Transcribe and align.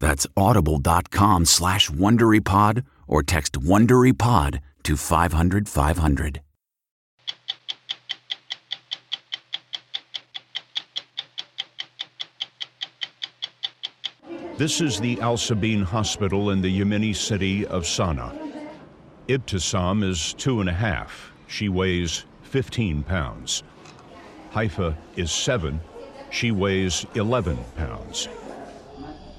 That's 0.00 0.26
audible.com 0.36 1.44
slash 1.44 1.90
WonderyPod 1.90 2.84
or 3.06 3.22
text 3.22 3.52
WonderyPod 3.60 4.60
to 4.82 4.96
500 4.96 5.68
500. 5.68 6.40
This 14.56 14.80
is 14.82 15.00
the 15.00 15.18
Al 15.22 15.36
Sabeen 15.38 15.82
Hospital 15.82 16.50
in 16.50 16.60
the 16.60 16.80
Yemeni 16.80 17.16
city 17.16 17.66
of 17.66 17.84
Sana'a. 17.84 18.50
Ibtisam 19.26 20.04
is 20.04 20.34
two 20.34 20.60
and 20.60 20.68
a 20.68 20.72
half. 20.72 21.32
She 21.46 21.70
weighs 21.70 22.24
15 22.42 23.02
pounds. 23.04 23.62
Haifa 24.50 24.96
is 25.16 25.30
seven. 25.30 25.80
She 26.30 26.50
weighs 26.50 27.06
11 27.14 27.56
pounds. 27.76 28.28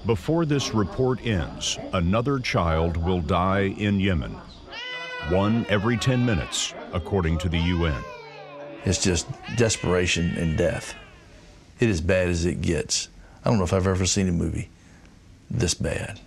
Before 0.06 0.46
this 0.46 0.74
report 0.74 1.24
ends, 1.28 1.78
another 1.94 2.40
child 2.40 2.98
will 2.98 3.22
die 3.22 3.76
in 3.78 4.00
Yemen. 4.00 4.36
One 5.30 5.64
every 5.70 5.96
10 5.96 6.26
minutes, 6.26 6.74
according 6.92 7.38
to 7.40 7.50
the 7.50 7.60
UN. 7.60 8.04
It's 8.84 9.04
just 9.04 9.28
desperation 9.58 10.36
and 10.38 10.58
death. 10.58 10.96
It 11.80 11.88
is 11.88 12.02
bad 12.02 12.30
as 12.30 12.46
it 12.46 12.62
gets. 12.62 13.10
I 13.46 13.50
don't 13.50 13.60
know 13.60 13.64
if 13.64 13.74
I've 13.74 13.86
ever 13.86 14.08
seen 14.08 14.28
a 14.28 14.32
movie 14.32 14.70
this 15.52 15.76
bad. 15.76 16.20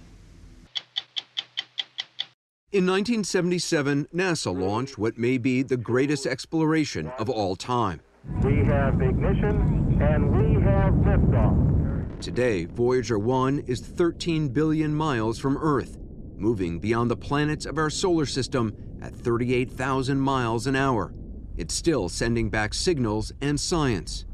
In 2.70 2.86
1977, 2.86 4.08
NASA 4.14 4.56
launched 4.56 4.98
what 4.98 5.18
may 5.18 5.38
be 5.38 5.62
the 5.62 5.76
greatest 5.76 6.26
exploration 6.26 7.08
of 7.18 7.28
all 7.28 7.56
time. 7.56 8.00
We 8.42 8.64
have 8.66 9.00
ignition 9.00 9.98
and 10.00 10.30
we 10.30 10.62
have 10.62 10.94
liftoff. 10.94 11.83
Today, 12.24 12.64
Voyager 12.64 13.18
1 13.18 13.64
is 13.66 13.80
13 13.80 14.48
billion 14.48 14.94
miles 14.94 15.38
from 15.38 15.58
Earth, 15.58 15.98
moving 16.38 16.78
beyond 16.78 17.10
the 17.10 17.16
planets 17.16 17.66
of 17.66 17.76
our 17.76 17.90
solar 17.90 18.24
system 18.24 18.74
at 19.02 19.14
38,000 19.14 20.18
miles 20.18 20.66
an 20.66 20.74
hour. 20.74 21.12
It's 21.58 21.74
still 21.74 22.08
sending 22.08 22.48
back 22.48 22.72
signals 22.72 23.30
and 23.42 23.60
science. 23.60 24.24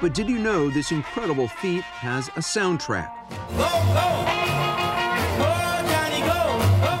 But 0.00 0.14
did 0.14 0.30
you 0.30 0.38
know 0.38 0.70
this 0.70 0.92
incredible 0.92 1.46
feat 1.46 1.82
has 1.82 2.28
a 2.28 2.40
soundtrack? 2.40 3.12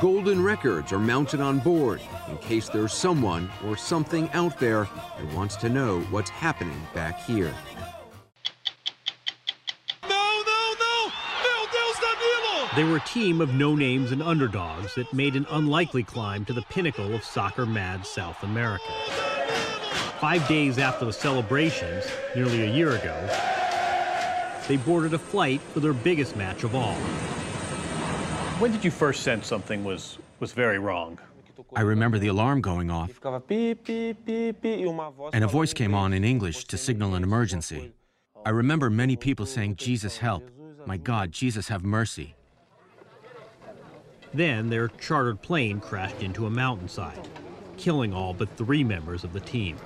Golden 0.02 0.44
records 0.44 0.92
are 0.92 0.98
mounted 0.98 1.40
on 1.40 1.60
board 1.60 2.02
in 2.28 2.36
case 2.36 2.68
there's 2.68 2.92
someone 2.92 3.50
or 3.64 3.74
something 3.74 4.28
out 4.34 4.60
there 4.60 4.86
that 5.16 5.34
wants 5.34 5.56
to 5.56 5.70
know 5.70 6.00
what's 6.10 6.28
happening 6.28 6.86
back 6.92 7.24
here. 7.24 7.54
They 12.76 12.84
were 12.84 12.96
a 12.96 13.00
team 13.00 13.40
of 13.40 13.54
no 13.54 13.74
names 13.74 14.12
and 14.12 14.22
underdogs 14.22 14.94
that 14.96 15.10
made 15.10 15.34
an 15.34 15.46
unlikely 15.48 16.02
climb 16.02 16.44
to 16.44 16.52
the 16.52 16.60
pinnacle 16.60 17.14
of 17.14 17.24
soccer 17.24 17.64
mad 17.64 18.04
South 18.04 18.42
America. 18.42 18.84
Five 20.20 20.46
days 20.46 20.76
after 20.76 21.06
the 21.06 21.12
celebrations, 21.12 22.04
nearly 22.34 22.64
a 22.64 22.70
year 22.70 22.90
ago, 22.90 23.16
they 24.68 24.76
boarded 24.76 25.14
a 25.14 25.18
flight 25.18 25.62
for 25.62 25.80
their 25.80 25.94
biggest 25.94 26.36
match 26.36 26.64
of 26.64 26.74
all. 26.74 26.96
When 28.58 28.72
did 28.72 28.84
you 28.84 28.90
first 28.90 29.22
sense 29.22 29.46
something 29.46 29.82
was, 29.82 30.18
was 30.38 30.52
very 30.52 30.78
wrong? 30.78 31.18
I 31.74 31.80
remember 31.80 32.18
the 32.18 32.28
alarm 32.28 32.60
going 32.60 32.90
off, 32.90 33.18
and 35.32 35.44
a 35.44 35.48
voice 35.48 35.72
came 35.72 35.94
on 35.94 36.12
in 36.12 36.24
English 36.24 36.66
to 36.66 36.76
signal 36.76 37.14
an 37.14 37.22
emergency. 37.22 37.94
I 38.44 38.50
remember 38.50 38.90
many 38.90 39.16
people 39.16 39.46
saying, 39.46 39.76
Jesus, 39.76 40.18
help. 40.18 40.50
My 40.84 40.98
God, 40.98 41.32
Jesus, 41.32 41.68
have 41.68 41.82
mercy. 41.82 42.34
Then 44.34 44.68
their 44.68 44.88
chartered 44.88 45.42
plane 45.42 45.80
crashed 45.80 46.22
into 46.22 46.46
a 46.46 46.50
mountainside, 46.50 47.28
killing 47.76 48.12
all 48.12 48.34
but 48.34 48.56
three 48.56 48.84
members 48.84 49.24
of 49.24 49.32
the 49.32 49.40
team. 49.40 49.76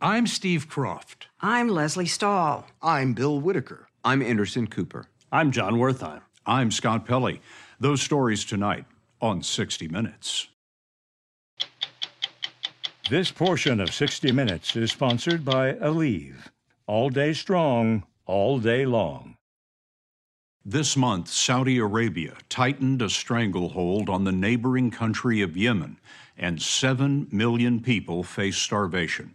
I'm 0.00 0.26
Steve 0.26 0.68
Kroft. 0.68 1.26
I'm 1.40 1.68
Leslie 1.68 2.06
Stahl. 2.06 2.66
I'm 2.82 3.12
Bill 3.12 3.40
Whitaker. 3.40 3.88
I'm 4.04 4.20
Anderson 4.20 4.66
Cooper. 4.66 5.06
I'm 5.30 5.52
Jon 5.52 5.74
Wertheim. 5.74 6.22
I'm 6.44 6.70
Scott 6.72 7.06
Pelley. 7.06 7.40
Those 7.78 8.02
stories 8.02 8.44
tonight 8.44 8.84
on 9.20 9.42
60 9.42 9.86
Minutes. 9.88 10.48
This 13.10 13.30
portion 13.30 13.80
of 13.80 13.94
60 13.94 14.32
Minutes 14.32 14.74
is 14.74 14.90
sponsored 14.90 15.44
by 15.44 15.74
Aleve. 15.74 16.48
All 16.86 17.10
day 17.10 17.32
strong, 17.32 18.04
all 18.26 18.58
day 18.58 18.86
long. 18.86 19.36
This 20.64 20.96
month, 20.96 21.26
Saudi 21.26 21.78
Arabia 21.78 22.34
tightened 22.48 23.02
a 23.02 23.10
stranglehold 23.10 24.08
on 24.08 24.22
the 24.22 24.30
neighboring 24.30 24.92
country 24.92 25.40
of 25.40 25.56
Yemen, 25.56 25.98
and 26.38 26.62
7 26.62 27.26
million 27.32 27.80
people 27.80 28.22
face 28.22 28.58
starvation. 28.58 29.34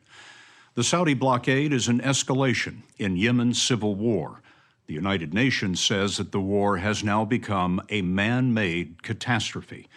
The 0.75 0.85
Saudi 0.85 1.13
blockade 1.13 1.73
is 1.73 1.89
an 1.89 1.99
escalation 1.99 2.83
in 2.97 3.17
Yemen's 3.17 3.61
civil 3.61 3.93
war. 3.93 4.41
The 4.85 4.93
United 4.93 5.33
Nations 5.33 5.81
says 5.81 6.15
that 6.15 6.31
the 6.31 6.39
war 6.39 6.77
has 6.77 7.03
now 7.03 7.25
become 7.25 7.81
a 7.89 8.01
man 8.01 8.53
made 8.53 9.03
catastrophe. 9.03 9.89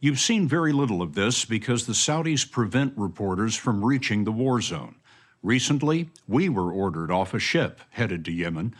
You've 0.00 0.18
seen 0.18 0.48
very 0.48 0.72
little 0.72 1.02
of 1.02 1.14
this 1.14 1.44
because 1.44 1.86
the 1.86 1.92
Saudis 1.92 2.50
prevent 2.50 2.94
reporters 2.96 3.54
from 3.54 3.84
reaching 3.84 4.24
the 4.24 4.32
war 4.32 4.60
zone. 4.60 4.96
Recently, 5.40 6.10
we 6.26 6.48
were 6.48 6.72
ordered 6.72 7.12
off 7.12 7.32
a 7.32 7.38
ship 7.38 7.80
headed 7.90 8.24
to 8.24 8.32
Yemen. 8.32 8.74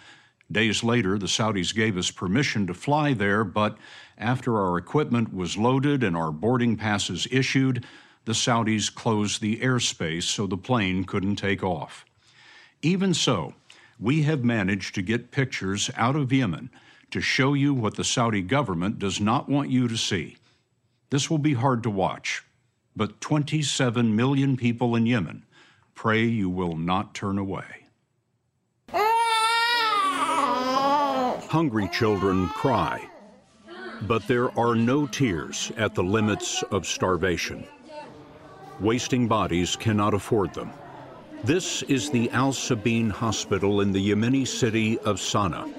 Days 0.54 0.84
later, 0.84 1.18
the 1.18 1.26
Saudis 1.26 1.74
gave 1.74 1.96
us 1.96 2.12
permission 2.12 2.68
to 2.68 2.74
fly 2.74 3.12
there, 3.12 3.42
but 3.42 3.76
after 4.16 4.56
our 4.56 4.78
equipment 4.78 5.34
was 5.34 5.58
loaded 5.58 6.04
and 6.04 6.16
our 6.16 6.30
boarding 6.30 6.76
passes 6.76 7.26
issued, 7.28 7.84
the 8.24 8.34
Saudis 8.34 8.88
closed 8.88 9.40
the 9.40 9.56
airspace 9.58 10.22
so 10.22 10.46
the 10.46 10.56
plane 10.56 11.02
couldn't 11.02 11.36
take 11.36 11.64
off. 11.64 12.04
Even 12.82 13.12
so, 13.14 13.54
we 13.98 14.22
have 14.22 14.44
managed 14.44 14.94
to 14.94 15.02
get 15.02 15.32
pictures 15.32 15.90
out 15.96 16.14
of 16.14 16.32
Yemen 16.32 16.70
to 17.10 17.20
show 17.20 17.54
you 17.54 17.74
what 17.74 17.96
the 17.96 18.04
Saudi 18.04 18.40
government 18.40 19.00
does 19.00 19.20
not 19.20 19.48
want 19.48 19.70
you 19.70 19.88
to 19.88 19.96
see. 19.96 20.36
This 21.10 21.28
will 21.28 21.38
be 21.38 21.54
hard 21.54 21.82
to 21.82 21.90
watch, 21.90 22.44
but 22.94 23.20
27 23.20 24.14
million 24.14 24.56
people 24.56 24.94
in 24.94 25.04
Yemen 25.04 25.42
pray 25.96 26.22
you 26.22 26.48
will 26.48 26.76
not 26.76 27.12
turn 27.12 27.38
away. 27.38 27.83
Hungry 31.54 31.88
children 31.92 32.48
cry, 32.48 33.08
but 34.08 34.26
there 34.26 34.50
are 34.58 34.74
no 34.74 35.06
tears 35.06 35.70
at 35.76 35.94
the 35.94 36.02
limits 36.02 36.64
of 36.72 36.84
starvation. 36.84 37.64
Wasting 38.80 39.28
bodies 39.28 39.76
cannot 39.76 40.14
afford 40.14 40.52
them. 40.52 40.72
This 41.44 41.84
is 41.84 42.10
the 42.10 42.28
Al 42.30 42.50
Sabeen 42.50 43.08
Hospital 43.08 43.82
in 43.82 43.92
the 43.92 44.10
Yemeni 44.10 44.44
city 44.44 44.98
of 44.98 45.18
Sana'a. 45.18 45.72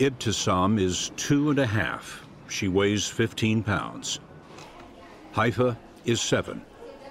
Ibtisam 0.00 0.80
is 0.80 1.12
two 1.16 1.50
and 1.50 1.60
a 1.60 1.66
half. 1.66 2.26
She 2.48 2.66
weighs 2.66 3.06
15 3.06 3.62
pounds. 3.62 4.18
Haifa 5.30 5.78
is 6.06 6.20
seven. 6.20 6.60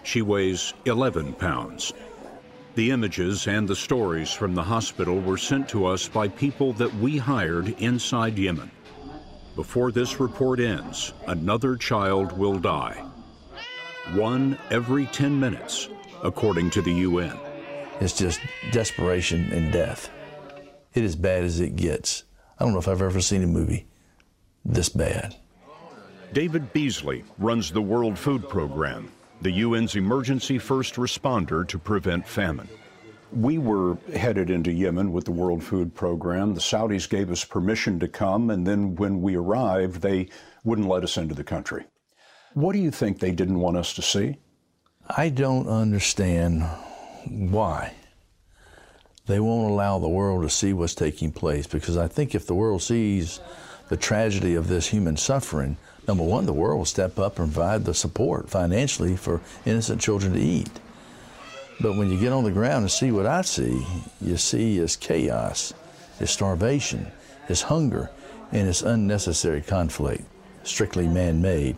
She 0.04 0.22
weighs 0.22 0.74
11 0.84 1.36
pounds. 1.36 1.94
The 2.74 2.92
images 2.92 3.48
and 3.48 3.68
the 3.68 3.76
stories 3.76 4.32
from 4.32 4.56
the 4.56 4.64
hospital 4.64 5.20
were 5.20 5.38
sent 5.38 5.68
to 5.70 5.86
us 5.86 6.08
by 6.08 6.30
people 6.30 6.72
that 6.74 6.94
we 6.96 7.18
hired 7.18 7.70
inside 7.82 8.40
Yemen. 8.40 8.72
Before 9.58 9.92
this 9.92 10.22
report 10.22 10.62
ends, 10.62 11.14
another 11.28 11.76
child 11.76 12.38
will 12.38 12.58
die. 12.58 13.04
One 14.14 14.58
every 14.70 15.06
10 15.08 15.38
minutes, 15.38 15.90
according 16.24 16.70
to 16.72 16.82
the 16.82 16.94
UN. 16.94 17.38
It's 18.00 18.18
just 18.18 18.40
desperation 18.72 19.52
and 19.52 19.74
death. 19.74 20.10
It 20.94 21.04
is 21.04 21.16
bad 21.18 21.44
as 21.44 21.60
it 21.60 21.76
gets. 21.76 22.24
I 22.58 22.64
don't 22.64 22.74
know 22.74 22.80
if 22.80 22.88
I've 22.88 23.02
ever 23.02 23.22
seen 23.22 23.44
a 23.44 23.48
movie 23.48 23.88
this 24.64 24.90
bad. 24.90 25.36
David 26.34 26.72
Beasley 26.72 27.24
runs 27.38 27.72
the 27.72 27.82
World 27.82 28.18
Food 28.18 28.48
Program, 28.48 29.12
the 29.42 29.64
UN's 29.64 29.96
emergency 29.96 30.58
first 30.58 30.96
responder 30.96 31.68
to 31.68 31.80
prevent 31.80 32.28
famine. 32.28 32.70
We 33.32 33.58
were 33.58 33.98
headed 34.14 34.50
into 34.50 34.72
Yemen 34.72 35.12
with 35.12 35.26
the 35.26 35.32
World 35.32 35.64
Food 35.64 35.96
Program. 35.96 36.54
The 36.54 36.60
Saudis 36.60 37.10
gave 37.10 37.32
us 37.32 37.46
permission 37.46 38.00
to 38.00 38.08
come, 38.08 38.50
and 38.50 38.68
then 38.68 38.96
when 38.96 39.22
we 39.22 39.36
arrived, 39.36 40.02
they 40.02 40.30
wouldn't 40.64 40.88
let 40.88 41.04
us 41.04 41.18
into 41.18 41.34
the 41.34 41.44
country. 41.44 41.86
What 42.54 42.74
do 42.74 42.80
you 42.80 42.92
think 42.92 43.20
they 43.20 43.32
didn't 43.32 43.60
want 43.60 43.78
us 43.78 43.94
to 43.94 44.02
see? 44.02 44.38
I 45.18 45.30
don't 45.30 45.68
understand 45.68 46.64
why 47.26 47.94
they 49.26 49.40
won't 49.40 49.72
allow 49.72 49.98
the 49.98 50.10
world 50.10 50.44
to 50.44 50.50
see 50.50 50.74
what's 50.74 50.96
taking 50.96 51.32
place 51.32 51.66
because 51.66 51.98
I 51.98 52.08
think 52.08 52.36
if 52.36 52.46
the 52.46 52.56
world 52.56 52.82
sees 52.82 53.40
the 53.90 53.98
tragedy 53.98 54.56
of 54.56 54.68
this 54.68 54.88
human 54.88 55.16
suffering, 55.18 55.78
number 56.08 56.24
one, 56.24 56.46
the 56.46 56.54
world 56.54 56.80
will 56.80 56.86
step 56.86 57.20
up 57.20 57.40
and 57.40 57.54
provide 57.54 57.86
the 57.86 57.94
support 57.94 58.50
financially 58.50 59.16
for 59.16 59.42
innocent 59.66 60.02
children 60.02 60.34
to 60.34 60.40
eat. 60.40 60.70
But 61.80 61.98
when 61.98 62.12
you 62.12 62.20
get 62.20 62.32
on 62.32 62.44
the 62.44 62.52
ground 62.52 62.84
and 62.84 62.92
see 62.92 63.12
what 63.12 63.26
I 63.26 63.42
see, 63.42 63.86
you 64.22 64.38
see 64.38 64.78
is 64.78 64.96
chaos, 64.96 65.74
is 66.20 66.30
starvation, 66.30 67.12
is 67.50 67.64
hunger, 67.64 68.12
and 68.52 68.68
is 68.68 68.84
unnecessary 68.84 69.62
conflict, 69.62 70.24
strictly 70.64 71.08
man 71.08 71.42
made. 71.42 71.78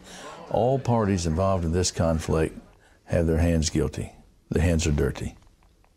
All 0.50 0.78
parties 0.78 1.26
involved 1.26 1.64
in 1.64 1.72
this 1.72 1.92
conflict 1.92 2.60
have 3.06 3.28
their 3.28 3.38
hands 3.38 3.70
guilty. 3.70 4.12
Their 4.50 4.64
hands 4.64 4.86
are 4.88 4.92
dirty. 4.92 5.36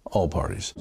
All 0.05 0.29
parties. 0.29 0.72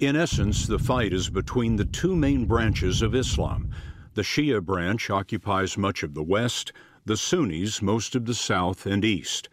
In 0.00 0.16
essence, 0.16 0.66
the 0.66 0.78
fight 0.78 1.12
is 1.12 1.30
between 1.30 1.76
the 1.76 1.84
two 1.84 2.16
main 2.16 2.44
branches 2.44 3.02
of 3.02 3.14
Islam. 3.14 3.70
The 4.14 4.22
Shia 4.22 4.60
branch 4.60 5.08
occupies 5.08 5.78
much 5.78 6.02
of 6.02 6.14
the 6.14 6.22
west, 6.22 6.72
the 7.04 7.16
Sunnis 7.16 7.80
most 7.80 8.16
of 8.16 8.24
the 8.24 8.34
south 8.34 8.84
and 8.84 9.04
east. 9.04 9.48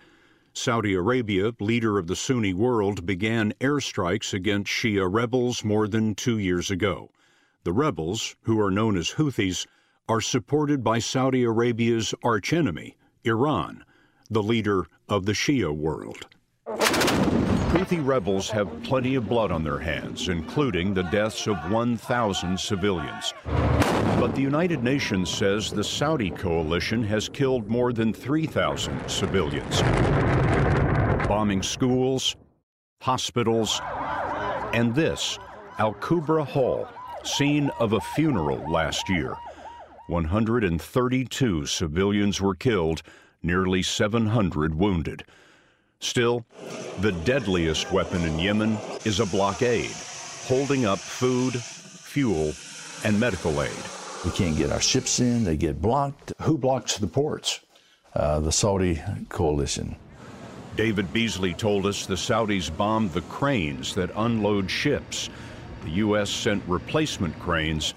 Saudi 0.51 0.95
Arabia, 0.95 1.51
leader 1.59 2.00
of 2.00 2.07
the 2.07 2.15
Sunni 2.15 2.56
world, 2.56 3.06
began 3.06 3.54
airstrikes 3.62 4.33
against 4.33 4.71
Shia 4.71 5.07
rebels 5.07 5.63
more 5.63 5.88
than 5.88 6.15
two 6.15 6.39
years 6.39 6.71
ago. 6.71 7.12
The 7.65 7.71
rebels, 7.71 8.36
who 8.42 8.59
are 8.59 8.71
known 8.71 8.98
as 8.98 9.12
Houthis, 9.12 9.68
are 10.09 10.21
supported 10.21 10.83
by 10.83 10.98
Saudi 10.98 11.44
Arabia's 11.44 12.15
archenemy, 12.24 12.98
Iran, 13.25 13.86
the 14.31 14.42
leader 14.42 14.88
of 15.07 15.27
the 15.27 15.33
Shia 15.33 15.71
world. 15.71 16.25
Houthi 16.65 18.04
rebels 18.04 18.50
have 18.50 18.81
plenty 18.81 19.13
of 19.13 19.30
blood 19.30 19.51
on 19.51 19.63
their 19.63 19.77
hands, 19.77 20.30
including 20.30 20.95
the 20.95 21.04
deaths 21.04 21.45
of 21.45 21.57
1,000 21.69 22.59
civilians. 22.59 23.33
But 24.20 24.36
the 24.36 24.42
United 24.42 24.84
Nations 24.84 25.30
says 25.30 25.72
the 25.72 25.84
Saudi 25.84 26.32
coalition 26.32 27.04
has 27.04 27.30
killed 27.30 27.70
more 27.70 27.94
than 27.94 28.14
3,000 28.14 29.08
civilians, 29.08 29.82
bombing 31.28 31.62
schools, 31.62 32.36
hospitals, 33.02 33.80
and 34.74 34.94
this, 34.96 35.38
Al 35.80 35.94
Kubra 35.94 36.46
Hall, 36.46 36.88
scene 37.24 37.70
of 37.80 37.94
a 37.94 38.02
funeral 38.02 38.70
last 38.70 39.08
year. 39.10 39.36
132 40.08 41.66
civilians 41.66 42.42
were 42.42 42.56
killed, 42.56 43.02
nearly 43.44 43.84
700 43.84 44.74
wounded. 44.76 45.24
Still, 46.00 46.46
the 47.02 47.12
deadliest 47.12 47.92
weapon 47.92 48.24
in 48.24 48.40
Yemen 48.40 48.78
is 49.06 49.20
a 49.20 49.26
blockade, 49.26 49.92
holding 50.48 50.86
up 50.86 51.00
food, 51.00 51.56
fuel, 51.62 52.54
and 53.04 53.20
medical 53.20 53.62
aid. 53.62 53.72
We 54.26 54.32
can't 54.32 54.58
get 54.58 54.72
our 54.72 54.82
ships 54.82 55.20
in, 55.20 55.44
they 55.44 55.58
get 55.58 55.82
blocked. 55.82 56.34
Who 56.42 56.58
blocks 56.58 56.98
the 56.98 57.08
ports? 57.08 57.62
Uh, 58.14 58.40
the 58.40 58.52
Saudi 58.52 59.02
coalition. 59.30 59.96
David 60.76 61.12
Beasley 61.14 61.54
told 61.54 61.86
us 61.86 62.06
the 62.06 62.16
Saudis 62.16 62.76
bombed 62.76 63.12
the 63.14 63.22
cranes 63.22 63.96
that 63.96 64.12
unload 64.16 64.70
ships. 64.70 65.30
The 65.84 65.90
U.S. 65.92 66.30
sent 66.30 66.64
replacement 66.68 67.38
cranes 67.40 67.94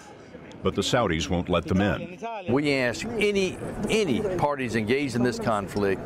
but 0.63 0.75
the 0.75 0.83
Saudis 0.83 1.29
won't 1.29 1.49
let 1.49 1.65
them 1.65 1.81
in. 1.81 2.19
We 2.49 2.73
ask 2.75 3.07
any 3.19 3.57
any 3.89 4.21
parties 4.37 4.77
engaged 4.77 5.17
in 5.17 5.23
this 5.23 5.39
conflict 5.39 6.01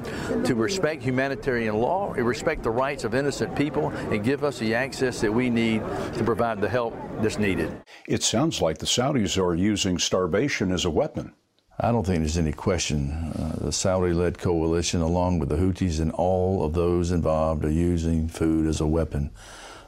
to 0.45 0.55
respect 0.55 1.03
humanitarian 1.03 1.77
law, 1.77 2.13
respect 2.13 2.63
the 2.63 2.71
rights 2.71 3.05
of 3.05 3.15
innocent 3.15 3.57
people, 3.57 3.91
and 3.91 4.23
give 4.25 4.45
us 4.45 4.59
the 4.59 4.75
access 4.75 5.21
that 5.21 5.33
we 5.33 5.51
need 5.51 5.81
to 6.15 6.25
provide 6.25 6.61
the 6.61 6.69
help 6.69 6.95
that's 7.21 7.39
needed. 7.39 7.71
It 8.07 8.23
sounds 8.23 8.61
like 8.61 8.79
the 8.79 8.87
Saudis 8.87 9.39
are 9.43 9.55
using 9.55 9.99
starvation 9.99 10.73
as 10.73 10.85
a 10.85 10.91
weapon. 10.91 11.33
I 11.81 11.91
don't 11.91 12.07
think 12.07 12.21
there's 12.21 12.39
any 12.39 12.53
question. 12.53 13.11
Uh, 13.11 13.65
the 13.65 13.73
Saudi 13.73 14.13
led 14.13 14.39
coalition, 14.39 15.01
along 15.01 15.41
with 15.41 15.49
the 15.49 15.57
Houthis 15.57 16.01
and 16.01 16.13
all 16.13 16.65
of 16.65 16.73
those 16.73 17.11
involved, 17.11 17.65
are 17.65 17.71
using 17.71 18.29
food 18.29 18.69
as 18.69 18.81
a 18.81 18.87
weapon 18.87 19.31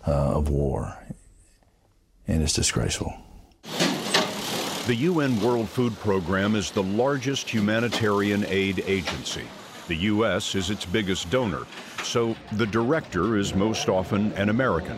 uh, 0.07 0.11
of 0.11 0.49
war. 0.49 0.99
And 2.27 2.43
it's 2.43 2.55
disgraceful. 2.55 3.15
The 4.87 4.95
UN 4.95 5.39
World 5.41 5.69
Food 5.69 5.99
Program 5.99 6.55
is 6.55 6.71
the 6.71 6.85
largest 6.85 7.51
humanitarian 7.51 8.47
aid 8.47 8.85
agency. 8.87 9.43
The 9.89 9.97
U.S. 9.97 10.55
is 10.55 10.71
its 10.71 10.85
biggest 10.85 11.29
donor, 11.29 11.67
so 12.05 12.37
the 12.53 12.67
director 12.67 13.37
is 13.37 13.53
most 13.53 13.89
often 13.89 14.31
an 14.35 14.49
American. 14.49 14.97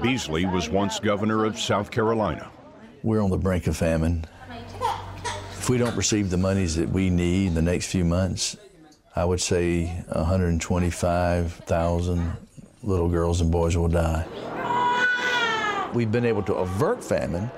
Beasley 0.00 0.46
was 0.46 0.68
once 0.68 1.00
governor 1.00 1.44
of 1.44 1.58
South 1.58 1.90
Carolina. 1.90 2.48
We're 3.02 3.20
on 3.20 3.30
the 3.30 3.38
brink 3.38 3.66
of 3.66 3.76
famine. 3.76 4.24
If 5.50 5.68
we 5.68 5.78
don't 5.78 5.96
receive 5.96 6.30
the 6.30 6.36
monies 6.36 6.76
that 6.76 6.88
we 6.88 7.10
need 7.10 7.48
in 7.48 7.54
the 7.54 7.62
next 7.62 7.88
few 7.88 8.04
months, 8.04 8.56
I 9.16 9.24
would 9.24 9.40
say 9.40 9.86
125,000 10.12 12.32
little 12.84 13.08
girls 13.08 13.40
and 13.40 13.50
boys 13.50 13.76
will 13.76 13.88
die. 13.88 14.24
We've 15.92 16.12
been 16.12 16.24
able 16.24 16.44
to 16.44 16.54
avert 16.54 17.02
famine 17.02 17.50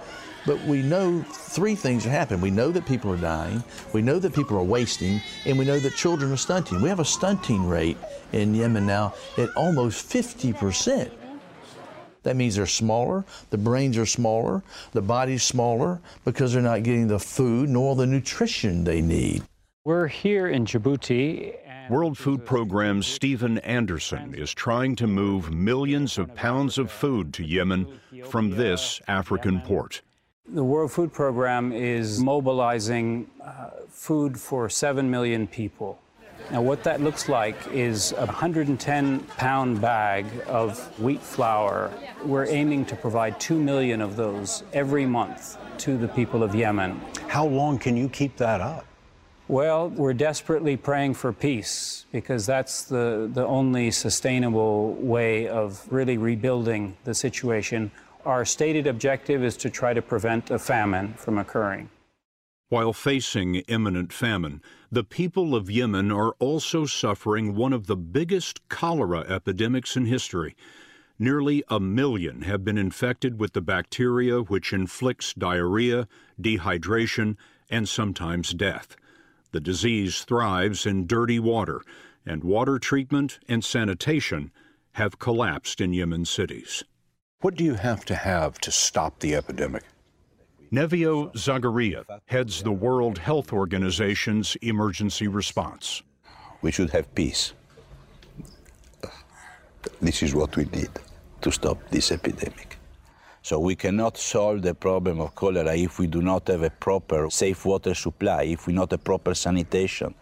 but 0.46 0.60
we 0.64 0.82
know 0.82 1.22
three 1.22 1.74
things 1.74 2.06
are 2.06 2.10
happening. 2.10 2.40
We 2.40 2.50
know 2.50 2.70
that 2.70 2.86
people 2.86 3.12
are 3.12 3.16
dying, 3.16 3.62
we 3.92 4.02
know 4.02 4.18
that 4.18 4.34
people 4.34 4.56
are 4.56 4.64
wasting, 4.64 5.20
and 5.44 5.58
we 5.58 5.64
know 5.64 5.78
that 5.78 5.94
children 5.94 6.32
are 6.32 6.36
stunting. 6.36 6.80
We 6.80 6.88
have 6.88 7.00
a 7.00 7.04
stunting 7.04 7.66
rate 7.66 7.96
in 8.32 8.54
Yemen 8.54 8.86
now 8.86 9.14
at 9.38 9.48
almost 9.56 10.08
50%. 10.08 11.10
That 12.22 12.36
means 12.36 12.56
they're 12.56 12.66
smaller, 12.66 13.24
the 13.48 13.58
brains 13.58 13.96
are 13.96 14.06
smaller, 14.06 14.62
the 14.92 15.00
body's 15.00 15.42
smaller 15.42 16.00
because 16.24 16.52
they're 16.52 16.62
not 16.62 16.82
getting 16.82 17.08
the 17.08 17.18
food 17.18 17.70
nor 17.70 17.96
the 17.96 18.06
nutrition 18.06 18.84
they 18.84 19.00
need. 19.00 19.42
We're 19.84 20.08
here 20.08 20.48
in 20.48 20.66
Djibouti. 20.66 21.54
World 21.88 22.18
Food 22.18 22.44
Program's 22.44 23.06
Stephen 23.06 23.58
Anderson 23.58 24.34
is 24.34 24.52
trying 24.52 24.94
to 24.96 25.06
move 25.06 25.52
millions 25.52 26.18
of 26.18 26.32
pounds 26.34 26.78
of 26.78 26.90
food 26.90 27.32
to 27.34 27.44
Yemen 27.44 27.98
from 28.26 28.50
this 28.50 29.00
African 29.08 29.60
port. 29.62 30.02
The 30.52 30.64
World 30.64 30.90
Food 30.90 31.12
Program 31.12 31.70
is 31.72 32.18
mobilizing 32.18 33.30
uh, 33.40 33.70
food 33.88 34.36
for 34.36 34.68
7 34.68 35.08
million 35.08 35.46
people. 35.46 36.00
Now, 36.50 36.60
what 36.60 36.82
that 36.82 37.00
looks 37.00 37.28
like 37.28 37.54
is 37.68 38.10
a 38.12 38.26
110 38.26 39.20
pound 39.36 39.80
bag 39.80 40.26
of 40.48 40.80
wheat 40.98 41.22
flour. 41.22 41.92
We're 42.24 42.46
aiming 42.46 42.86
to 42.86 42.96
provide 42.96 43.38
2 43.38 43.60
million 43.60 44.00
of 44.00 44.16
those 44.16 44.64
every 44.72 45.06
month 45.06 45.56
to 45.78 45.96
the 45.96 46.08
people 46.08 46.42
of 46.42 46.52
Yemen. 46.52 47.00
How 47.28 47.46
long 47.46 47.78
can 47.78 47.96
you 47.96 48.08
keep 48.08 48.36
that 48.38 48.60
up? 48.60 48.86
Well, 49.46 49.90
we're 49.90 50.14
desperately 50.14 50.76
praying 50.76 51.14
for 51.14 51.32
peace 51.32 52.06
because 52.10 52.44
that's 52.44 52.82
the, 52.82 53.30
the 53.32 53.46
only 53.46 53.92
sustainable 53.92 54.94
way 54.94 55.46
of 55.46 55.86
really 55.92 56.18
rebuilding 56.18 56.96
the 57.04 57.14
situation. 57.14 57.92
Our 58.24 58.44
stated 58.44 58.86
objective 58.86 59.42
is 59.42 59.56
to 59.58 59.70
try 59.70 59.94
to 59.94 60.02
prevent 60.02 60.50
a 60.50 60.58
famine 60.58 61.14
from 61.14 61.38
occurring. 61.38 61.88
While 62.68 62.92
facing 62.92 63.56
imminent 63.56 64.12
famine, 64.12 64.62
the 64.92 65.04
people 65.04 65.54
of 65.56 65.70
Yemen 65.70 66.12
are 66.12 66.32
also 66.38 66.84
suffering 66.86 67.56
one 67.56 67.72
of 67.72 67.86
the 67.86 67.96
biggest 67.96 68.68
cholera 68.68 69.20
epidemics 69.20 69.96
in 69.96 70.06
history. 70.06 70.54
Nearly 71.18 71.64
a 71.68 71.80
million 71.80 72.42
have 72.42 72.62
been 72.62 72.78
infected 72.78 73.40
with 73.40 73.54
the 73.54 73.60
bacteria 73.60 74.40
which 74.40 74.72
inflicts 74.72 75.34
diarrhea, 75.34 76.06
dehydration, 76.40 77.36
and 77.70 77.88
sometimes 77.88 78.52
death. 78.52 78.96
The 79.52 79.60
disease 79.60 80.22
thrives 80.22 80.86
in 80.86 81.06
dirty 81.06 81.38
water, 81.38 81.82
and 82.24 82.44
water 82.44 82.78
treatment 82.78 83.40
and 83.48 83.64
sanitation 83.64 84.52
have 84.92 85.18
collapsed 85.18 85.80
in 85.80 85.92
Yemen 85.92 86.24
cities. 86.24 86.84
What 87.42 87.54
do 87.54 87.64
you 87.64 87.72
have 87.72 88.04
to 88.04 88.14
have 88.14 88.58
to 88.58 88.70
stop 88.70 89.18
the 89.20 89.34
epidemic? 89.34 89.84
Nevio 90.70 91.32
Zagaria 91.32 92.04
heads 92.26 92.62
the 92.62 92.70
World 92.70 93.16
Health 93.16 93.54
Organization's 93.54 94.56
emergency 94.56 95.26
response. 95.26 96.02
We 96.60 96.70
should 96.70 96.90
have 96.90 97.14
peace. 97.14 97.54
This 100.02 100.22
is 100.22 100.34
what 100.34 100.54
we 100.54 100.66
need 100.66 100.90
to 101.40 101.50
stop 101.50 101.78
this 101.88 102.12
epidemic. 102.12 102.76
So 103.42 103.58
we 103.58 103.74
cannot 103.74 104.18
solve 104.18 104.60
the 104.62 104.74
problem 104.74 105.18
of 105.18 105.34
cholera 105.34 105.74
if 105.74 105.98
we 105.98 106.06
do 106.06 106.20
not 106.20 106.46
have 106.48 106.62
a 106.62 106.68
proper 106.70 107.30
safe 107.30 107.64
water 107.64 107.94
supply, 107.94 108.42
if 108.42 108.66
we 108.66 108.74
not 108.74 108.90
have 108.90 109.02
proper 109.02 109.34
sanitation, 109.34 110.14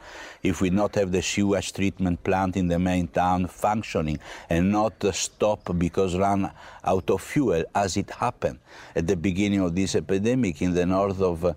if 0.42 0.60
we 0.60 0.70
not 0.70 0.94
have 0.94 1.10
the 1.10 1.20
sewage 1.20 1.72
treatment 1.72 2.22
plant 2.22 2.56
in 2.56 2.68
the 2.68 2.78
main 2.78 3.08
town 3.08 3.48
functioning 3.48 4.20
and 4.48 4.70
not 4.70 5.02
stop 5.12 5.76
because 5.78 6.16
run 6.16 6.48
out 6.84 7.10
of 7.10 7.20
fuel 7.20 7.64
as 7.75 7.96
it 7.96 8.08
happened 8.10 8.60
at 8.94 9.08
the 9.08 9.16
beginning 9.16 9.60
of 9.60 9.75
this 9.75 9.96
epidemic 9.96 10.62
in 10.62 10.75
the 10.75 10.87
north 10.87 11.20
of, 11.20 11.44
uh, 11.44 11.54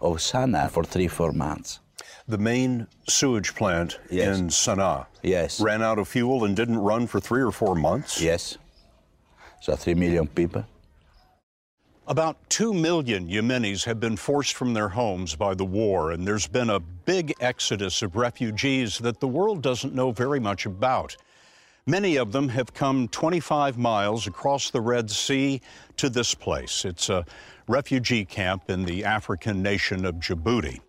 of 0.00 0.16
Sana'a 0.16 0.68
for 0.68 0.82
three, 0.82 1.06
four 1.08 1.30
months. 1.32 1.78
The 2.26 2.38
main 2.38 2.88
sewage 3.08 3.54
plant 3.54 3.98
Yes. 4.10 4.38
in 4.38 4.48
Sana'a 4.48 5.06
Yes. 5.22 5.60
ran 5.60 5.80
out 5.80 6.00
of 6.00 6.08
fuel 6.08 6.44
and 6.44 6.56
didn't 6.56 6.78
run 6.78 7.06
for 7.06 7.20
three 7.20 7.42
or 7.42 7.52
four 7.52 7.76
months? 7.76 8.20
Yes. 8.20 8.58
So 9.60 9.76
three 9.76 9.94
million 9.94 10.26
people. 10.26 10.64
About 12.06 12.36
2 12.50 12.74
million 12.74 13.28
Yemenis 13.30 13.84
have 13.84 13.98
been 13.98 14.18
forced 14.18 14.52
from 14.52 14.74
their 14.74 14.90
homes 14.90 15.34
by 15.34 15.54
the 15.54 15.64
war, 15.64 16.10
and 16.10 16.26
there's 16.26 16.46
been 16.46 16.68
a 16.68 16.78
big 16.78 17.32
exodus 17.40 18.02
of 18.02 18.14
refugees 18.14 18.98
that 18.98 19.20
the 19.20 19.26
world 19.26 19.62
doesn't 19.62 19.94
know 19.94 20.12
very 20.12 20.38
much 20.38 20.66
about. 20.66 21.16
Many 21.86 22.16
of 22.16 22.30
them 22.30 22.50
have 22.50 22.74
come 22.74 23.08
25 23.08 23.78
miles 23.78 24.26
across 24.26 24.68
the 24.68 24.82
Red 24.82 25.10
Sea 25.10 25.62
to 25.96 26.10
this 26.10 26.34
place. 26.34 26.84
It's 26.84 27.08
a 27.08 27.24
refugee 27.68 28.26
camp 28.26 28.68
in 28.68 28.84
the 28.84 29.02
African 29.02 29.62
nation 29.62 30.04
of 30.04 30.16
Djibouti. 30.16 30.80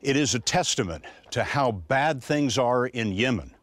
It 0.00 0.16
is 0.16 0.34
a 0.34 0.38
testament 0.38 1.04
to 1.32 1.44
how 1.44 1.72
bad 1.72 2.22
things 2.22 2.56
are 2.56 2.86
in 2.86 3.12
Yemen 3.12 3.54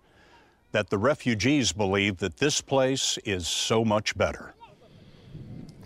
that 0.71 0.91
the 0.91 0.99
refugees 0.99 1.71
believe 1.71 2.17
that 2.17 2.37
this 2.37 2.61
place 2.61 3.17
is 3.25 3.47
so 3.47 3.83
much 3.83 4.15
better. 4.15 4.53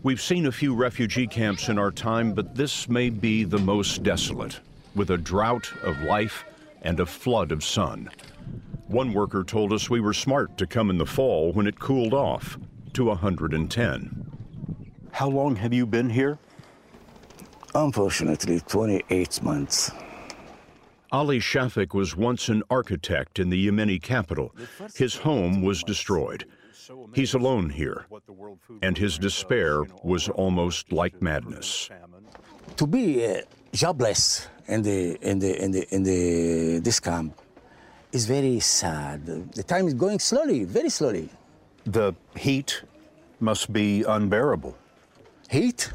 We've 0.02 0.22
seen 0.22 0.46
a 0.46 0.52
few 0.52 0.74
refugee 0.74 1.28
camps 1.28 1.68
in 1.68 1.78
our 1.78 1.92
time, 1.92 2.32
but 2.32 2.56
this 2.56 2.88
may 2.88 3.10
be 3.10 3.44
the 3.44 3.58
most 3.58 4.02
desolate, 4.02 4.62
with 4.96 5.10
a 5.10 5.18
drought 5.18 5.74
of 5.84 6.00
life 6.04 6.46
and 6.84 7.02
a 7.02 7.06
flood 7.06 7.52
of 7.52 7.66
sun. 7.66 8.10
One 8.88 9.12
worker 9.12 9.44
told 9.44 9.74
us 9.74 9.90
we 9.90 10.00
were 10.00 10.14
smart 10.14 10.58
to 10.58 10.66
come 10.66 10.90
in 10.90 10.98
the 10.98 11.06
fall 11.06 11.52
when 11.52 11.68
it 11.68 11.80
cooled 11.80 12.14
off 12.14 12.58
to 12.94 13.06
110. 13.06 14.32
How 15.12 15.28
long 15.28 15.58
have 15.58 15.74
you 15.74 15.86
been 15.86 16.10
here? 16.10 16.40
Unfortunately, 17.76 18.62
28 18.62 19.44
months. 19.44 19.92
Ali 21.12 21.40
Shafik 21.40 21.94
was 21.94 22.16
once 22.16 22.48
an 22.48 22.64
architect 22.70 23.38
in 23.38 23.50
the 23.50 23.68
Yemeni 23.68 24.02
capital. 24.02 24.56
His 24.96 25.16
home 25.16 25.62
was 25.62 25.84
destroyed. 25.84 26.46
He's 27.14 27.34
alone 27.34 27.70
here, 27.70 28.06
and 28.82 28.98
his 28.98 29.18
despair 29.18 29.84
was 30.04 30.30
almost 30.30 30.92
like 30.92 31.22
madness. 31.22 31.90
to 32.78 32.88
be 32.88 33.26
uh, 33.26 33.42
jobless 33.74 34.48
in 34.68 34.82
the 34.82 35.18
in 35.22 35.40
the 35.40 35.52
in 35.64 35.72
the 35.72 35.84
in 35.96 36.04
the 36.04 36.80
this 36.80 37.00
camp 37.00 37.34
is 38.12 38.26
very 38.26 38.60
sad. 38.60 39.26
The 39.54 39.64
time 39.64 39.88
is 39.88 39.94
going 39.94 40.20
slowly, 40.20 40.64
very 40.64 40.90
slowly. 40.90 41.30
The 41.86 42.14
heat 42.36 42.84
must 43.40 43.72
be 43.72 44.04
unbearable. 44.04 44.76
Heat? 45.50 45.92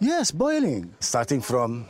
Yes, 0.00 0.30
boiling. 0.30 0.94
Starting 1.00 1.40
from 1.40 1.86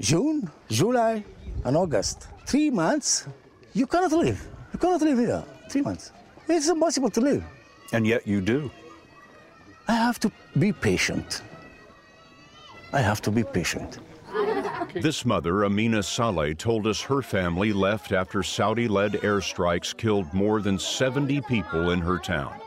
June, 0.00 0.50
July, 0.68 1.24
and 1.64 1.76
August. 1.76 2.28
Three 2.46 2.70
months, 2.70 3.26
you 3.74 3.86
cannot 3.86 4.12
live. 4.12 4.40
You 4.72 4.78
cannot 4.78 5.02
live 5.02 5.18
here. 5.18 5.44
Three 5.68 5.82
months. 5.82 6.12
It's 6.48 6.68
impossible 6.68 7.10
to 7.10 7.20
live. 7.20 7.44
And 7.92 8.06
yet 8.06 8.26
you 8.26 8.40
do. 8.40 8.70
I 9.88 9.92
have 9.92 10.18
to 10.20 10.32
be 10.58 10.72
patient. 10.72 11.42
I 12.92 13.00
have 13.00 13.20
to 13.22 13.30
be 13.30 13.42
patient. 13.44 13.98
This 14.94 15.24
mother, 15.24 15.64
Amina 15.64 16.02
Saleh, 16.02 16.56
told 16.56 16.86
us 16.86 17.00
her 17.02 17.22
family 17.22 17.72
left 17.72 18.12
after 18.12 18.42
Saudi 18.42 18.88
led 18.88 19.12
airstrikes 19.14 19.96
killed 19.96 20.32
more 20.32 20.60
than 20.60 20.78
70 20.78 21.40
people 21.42 21.90
in 21.90 22.00
her 22.00 22.18
town. 22.18 22.60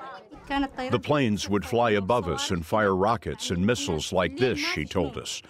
The 0.92 1.00
planes 1.00 1.50
would 1.50 1.66
fly 1.66 1.92
above 1.92 2.28
us 2.28 2.52
and 2.52 2.66
fire 2.66 2.96
rockets 2.96 3.50
and 3.52 3.66
missiles 3.66 4.14
like 4.14 4.38
this, 4.38 4.60
she 4.60 4.86
told 4.86 5.18
us. 5.18 5.42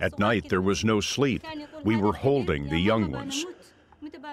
At 0.00 0.18
night, 0.18 0.48
there 0.48 0.62
was 0.62 0.84
no 0.84 1.00
sleep. 1.00 1.44
We 1.84 1.96
were 1.96 2.12
holding 2.12 2.68
the 2.68 2.78
young 2.78 3.10
ones. 3.10 3.44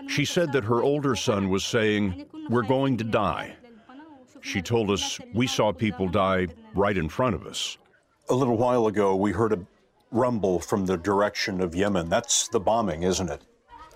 She 0.08 0.26
said 0.26 0.52
that 0.54 0.64
her 0.64 0.84
older 0.84 1.16
son 1.16 1.50
was 1.50 1.64
saying, 1.64 2.26
We're 2.50 2.64
going 2.64 2.98
to 2.98 3.04
die. 3.04 3.56
She 4.42 4.62
told 4.62 4.92
us 4.92 5.20
we 5.34 5.48
saw 5.48 5.72
people 5.72 6.08
die 6.08 6.48
right 6.76 6.98
in 6.98 7.10
front 7.10 7.36
of 7.36 7.48
us. 7.48 7.78
A 8.30 8.36
little 8.36 8.58
while 8.58 8.88
ago, 8.88 9.16
we 9.16 9.32
heard 9.32 9.54
a 9.54 9.60
rumble 10.12 10.60
from 10.60 10.86
the 10.86 10.98
direction 10.98 11.62
of 11.62 11.76
Yemen. 11.76 12.10
That's 12.10 12.48
the 12.48 12.60
bombing, 12.60 13.04
isn't 13.04 13.30
it? 13.30 13.42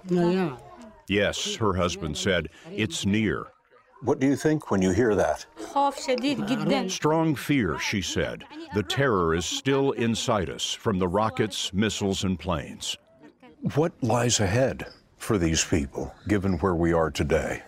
Yeah. 0.08 0.58
Yes, 1.08 1.56
her 1.56 1.74
husband 1.74 2.18
said, 2.18 2.50
it's 2.72 3.06
near. 3.06 3.48
What 4.02 4.20
do 4.20 4.28
you 4.28 4.36
think 4.36 4.72
when 4.72 4.82
you 4.82 4.92
hear 4.92 5.14
that? 5.16 5.46
Strong 6.90 7.36
fear, 7.36 7.78
she 7.80 8.02
said. 8.02 8.46
The 8.74 8.84
terror 8.84 9.36
is 9.36 9.46
still 9.46 9.92
inside 9.92 10.50
us 10.50 10.72
from 10.72 11.00
the 11.00 11.08
rockets, 11.08 11.74
missiles, 11.74 12.24
and 12.24 12.40
planes. 12.40 12.98
What 13.76 13.92
lies 14.02 14.40
ahead? 14.40 14.88
For 15.20 15.38
these 15.38 15.64
people, 15.64 16.12
given 16.28 16.54
where 16.60 16.74
we 16.74 16.92
are 16.94 17.12
today? 17.12 17.62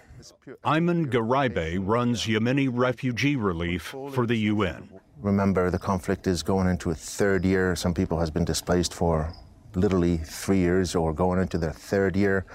Ayman 0.64 1.12
Gharaibeh 1.12 1.80
runs 1.80 2.26
Yemeni 2.26 2.70
refugee 2.72 3.36
relief 3.36 3.84
for 3.84 4.26
the 4.26 4.38
UN. 4.54 4.90
Remember, 5.20 5.70
the 5.70 5.78
conflict 5.78 6.26
is 6.26 6.42
going 6.42 6.68
into 6.68 6.90
a 6.90 6.96
third 6.96 7.46
year. 7.46 7.76
Some 7.76 7.94
people 7.94 8.18
has 8.20 8.32
been 8.32 8.46
displaced 8.46 8.94
for 8.94 9.34
literally 9.76 10.18
three 10.18 10.58
years 10.58 10.96
or 10.96 11.14
going 11.14 11.40
into 11.40 11.58
their 11.58 11.74
third 11.74 12.16
year. 12.16 12.46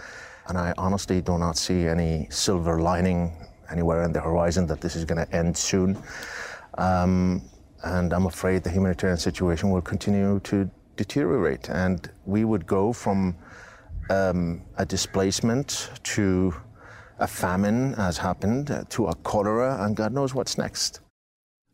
And 0.48 0.58
I 0.58 0.74
honestly 0.78 1.20
do 1.20 1.38
not 1.38 1.56
see 1.56 1.86
any 1.86 2.26
silver 2.30 2.80
lining 2.80 3.36
anywhere 3.70 4.02
in 4.02 4.12
the 4.12 4.20
horizon 4.20 4.66
that 4.66 4.80
this 4.80 4.96
is 4.96 5.04
going 5.04 5.24
to 5.24 5.36
end 5.36 5.56
soon. 5.56 5.96
Um, 6.78 7.42
and 7.84 8.12
I'm 8.12 8.26
afraid 8.26 8.64
the 8.64 8.70
humanitarian 8.70 9.18
situation 9.18 9.70
will 9.70 9.82
continue 9.82 10.40
to 10.40 10.68
deteriorate. 10.96 11.68
And 11.68 12.10
we 12.24 12.44
would 12.44 12.66
go 12.66 12.92
from 12.92 13.36
um, 14.10 14.62
a 14.76 14.86
displacement 14.86 15.90
to 16.04 16.54
a 17.18 17.26
famine, 17.26 17.94
as 17.94 18.18
happened, 18.18 18.70
uh, 18.70 18.84
to 18.90 19.06
a 19.06 19.14
cholera, 19.14 19.78
and 19.84 19.96
God 19.96 20.12
knows 20.12 20.34
what's 20.34 20.58
next. 20.58 21.00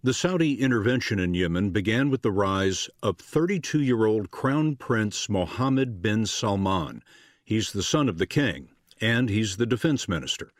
The 0.05 0.15
Saudi 0.15 0.61
intervention 0.61 1.19
in 1.21 1.35
Yemen 1.35 1.71
began 1.71 2.11
with 2.11 2.23
the 2.23 2.33
rise 2.33 2.89
of 3.03 3.19
32 3.19 3.83
year 3.83 4.05
old 4.05 4.31
Crown 4.31 4.77
Prince 4.77 5.29
Mohammed 5.29 6.03
bin 6.03 6.27
Salman. 6.27 7.03
He's 7.45 7.73
the 7.73 7.83
son 7.83 8.09
of 8.09 8.19
the 8.19 8.27
king, 8.27 8.71
and 9.01 9.29
he's 9.29 9.57
the 9.57 9.67
defense 9.67 10.09
minister. 10.09 10.51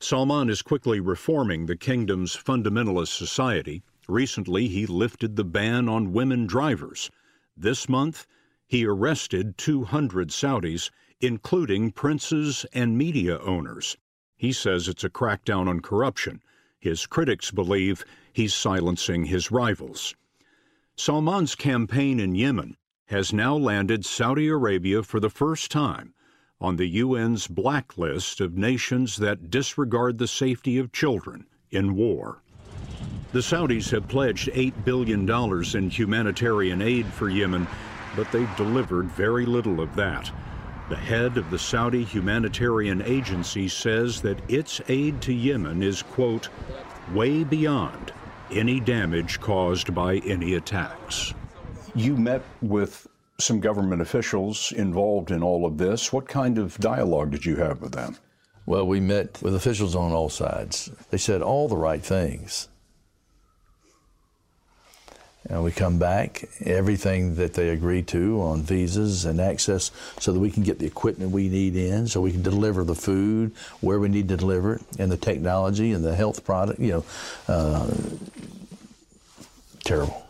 Salman 0.00 0.50
is 0.50 0.62
quickly 0.62 1.00
reforming 1.00 1.66
the 1.66 1.76
kingdom's 1.76 2.36
fundamentalist 2.36 3.16
society. 3.16 3.82
Recently, 4.06 4.68
he 4.68 4.86
lifted 4.86 5.36
the 5.36 5.44
ban 5.44 5.88
on 5.88 6.12
women 6.12 6.46
drivers. 6.46 7.10
This 7.56 7.88
month, 7.88 8.26
he 8.68 8.86
arrested 8.86 9.56
200 9.56 10.28
Saudis, 10.28 10.90
including 11.20 11.90
princes 11.90 12.66
and 12.72 12.96
media 12.96 13.38
owners. 13.40 13.96
He 14.36 14.52
says 14.52 14.86
it's 14.86 15.02
a 15.02 15.10
crackdown 15.10 15.68
on 15.68 15.80
corruption. 15.80 16.42
His 16.78 17.06
critics 17.06 17.50
believe 17.50 18.04
he's 18.32 18.54
silencing 18.54 19.24
his 19.24 19.50
rivals. 19.50 20.14
Salman's 20.96 21.54
campaign 21.54 22.20
in 22.20 22.34
Yemen 22.34 22.76
has 23.06 23.32
now 23.32 23.56
landed 23.56 24.04
Saudi 24.04 24.48
Arabia 24.48 25.02
for 25.02 25.18
the 25.18 25.30
first 25.30 25.70
time 25.70 26.14
on 26.60 26.76
the 26.76 27.00
UN's 27.00 27.46
blacklist 27.46 28.40
of 28.40 28.56
nations 28.56 29.16
that 29.16 29.50
disregard 29.50 30.18
the 30.18 30.28
safety 30.28 30.76
of 30.76 30.92
children 30.92 31.46
in 31.70 31.94
war. 31.94 32.42
The 33.32 33.40
Saudis 33.40 33.90
have 33.90 34.08
pledged 34.08 34.48
$8 34.48 34.84
billion 34.84 35.28
in 35.76 35.90
humanitarian 35.90 36.82
aid 36.82 37.06
for 37.06 37.28
Yemen, 37.28 37.66
but 38.18 38.32
they've 38.32 38.56
delivered 38.56 39.06
very 39.12 39.46
little 39.46 39.80
of 39.80 39.94
that. 39.94 40.28
The 40.88 40.96
head 40.96 41.36
of 41.36 41.48
the 41.52 41.58
Saudi 41.58 42.02
Humanitarian 42.02 43.00
Agency 43.02 43.68
says 43.68 44.20
that 44.22 44.40
its 44.50 44.80
aid 44.88 45.22
to 45.22 45.32
Yemen 45.32 45.84
is, 45.84 46.02
quote, 46.02 46.48
way 47.14 47.44
beyond 47.44 48.12
any 48.50 48.80
damage 48.80 49.38
caused 49.38 49.94
by 49.94 50.16
any 50.16 50.54
attacks. 50.54 51.32
You 51.94 52.16
met 52.16 52.42
with 52.60 53.06
some 53.38 53.60
government 53.60 54.02
officials 54.02 54.72
involved 54.72 55.30
in 55.30 55.40
all 55.40 55.64
of 55.64 55.78
this. 55.78 56.12
What 56.12 56.26
kind 56.26 56.58
of 56.58 56.76
dialogue 56.78 57.30
did 57.30 57.44
you 57.44 57.54
have 57.54 57.80
with 57.80 57.92
them? 57.92 58.16
Well, 58.66 58.88
we 58.88 58.98
met 58.98 59.40
with 59.42 59.54
officials 59.54 59.94
on 59.94 60.10
all 60.10 60.28
sides. 60.28 60.90
They 61.10 61.18
said 61.18 61.40
all 61.40 61.68
the 61.68 61.76
right 61.76 62.02
things. 62.02 62.68
And 65.50 65.64
we 65.64 65.72
come 65.72 65.98
back, 65.98 66.44
everything 66.60 67.36
that 67.36 67.54
they 67.54 67.70
agreed 67.70 68.06
to 68.08 68.42
on 68.42 68.62
visas 68.62 69.24
and 69.24 69.40
access 69.40 69.90
so 70.18 70.32
that 70.32 70.38
we 70.38 70.50
can 70.50 70.62
get 70.62 70.78
the 70.78 70.84
equipment 70.84 71.30
we 71.30 71.48
need 71.48 71.74
in, 71.74 72.06
so 72.06 72.20
we 72.20 72.32
can 72.32 72.42
deliver 72.42 72.84
the 72.84 72.94
food 72.94 73.52
where 73.80 73.98
we 73.98 74.10
need 74.10 74.28
to 74.28 74.36
deliver 74.36 74.74
it, 74.74 74.82
and 74.98 75.10
the 75.10 75.16
technology 75.16 75.92
and 75.92 76.04
the 76.04 76.14
health 76.14 76.44
product, 76.44 76.78
you 76.78 76.92
know, 76.92 77.04
uh, 77.48 77.90
terrible. 79.84 80.26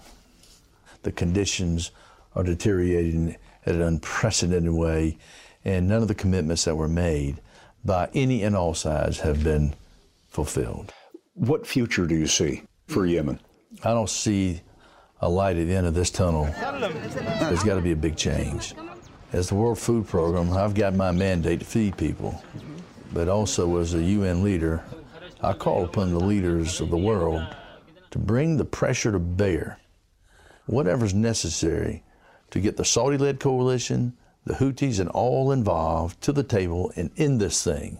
The 1.03 1.11
conditions 1.11 1.91
are 2.37 2.45
deteriorating 2.45 3.37
at 3.67 3.75
an 3.75 3.83
unprecedented 3.83 4.73
way, 4.73 5.19
and 5.65 5.89
none 5.89 6.03
of 6.03 6.09
the 6.09 6.15
commitments 6.15 6.65
that 6.65 6.77
were 6.77 6.89
made 6.89 7.41
by 7.85 8.09
any 8.15 8.45
and 8.45 8.55
all 8.55 8.75
sides 8.75 9.21
have 9.21 9.43
been 9.43 9.75
fulfilled. 10.29 10.93
What 11.35 11.67
future 11.67 12.07
do 12.07 12.15
you 12.15 12.29
see 12.29 12.63
for 12.87 13.05
Yemen? 13.05 13.41
I 13.83 13.91
don't 13.91 14.09
see 14.09 14.61
a 15.21 15.29
light 15.29 15.57
at 15.57 15.67
the 15.67 15.75
end 15.75 15.87
of 15.87 15.95
this 15.95 16.11
tunnel. 16.11 16.45
There's 16.61 17.63
got 17.63 17.75
to 17.75 17.81
be 17.81 17.93
a 17.93 17.97
big 17.97 18.17
change. 18.17 18.75
As 19.33 19.49
the 19.49 19.55
World 19.55 19.79
Food 19.79 20.07
Program, 20.07 20.53
I've 20.53 20.75
got 20.75 20.95
my 20.95 21.11
mandate 21.11 21.61
to 21.61 21.67
feed 21.67 21.97
people, 21.97 22.43
but 23.13 23.29
also 23.29 23.79
as 23.79 23.95
a 23.95 24.03
UN 24.03 24.43
leader, 24.43 24.83
I 25.43 25.53
call 25.53 25.85
upon 25.85 26.13
the 26.13 26.21
leaders 26.21 26.81
of 26.81 26.91
the 26.91 26.97
world 26.97 27.43
to 28.11 28.19
bring 28.19 28.57
the 28.57 28.65
pressure 28.65 29.13
to 29.13 29.19
bear, 29.19 29.79
whatever's 30.67 31.15
necessary 31.15 32.03
to 32.51 32.61
get 32.61 32.77
the 32.77 32.85
Saudi 32.85 33.19
led 33.19 33.39
coalition, 33.39 34.17
the 34.45 34.55
Houthis, 34.55 34.99
and 34.99 35.11
all 35.11 35.53
involved 35.53 36.21
to 36.23 36.33
the 36.33 36.43
table 36.43 36.91
and 36.97 37.11
end 37.19 37.41
this 37.41 37.63
thing. 37.63 37.99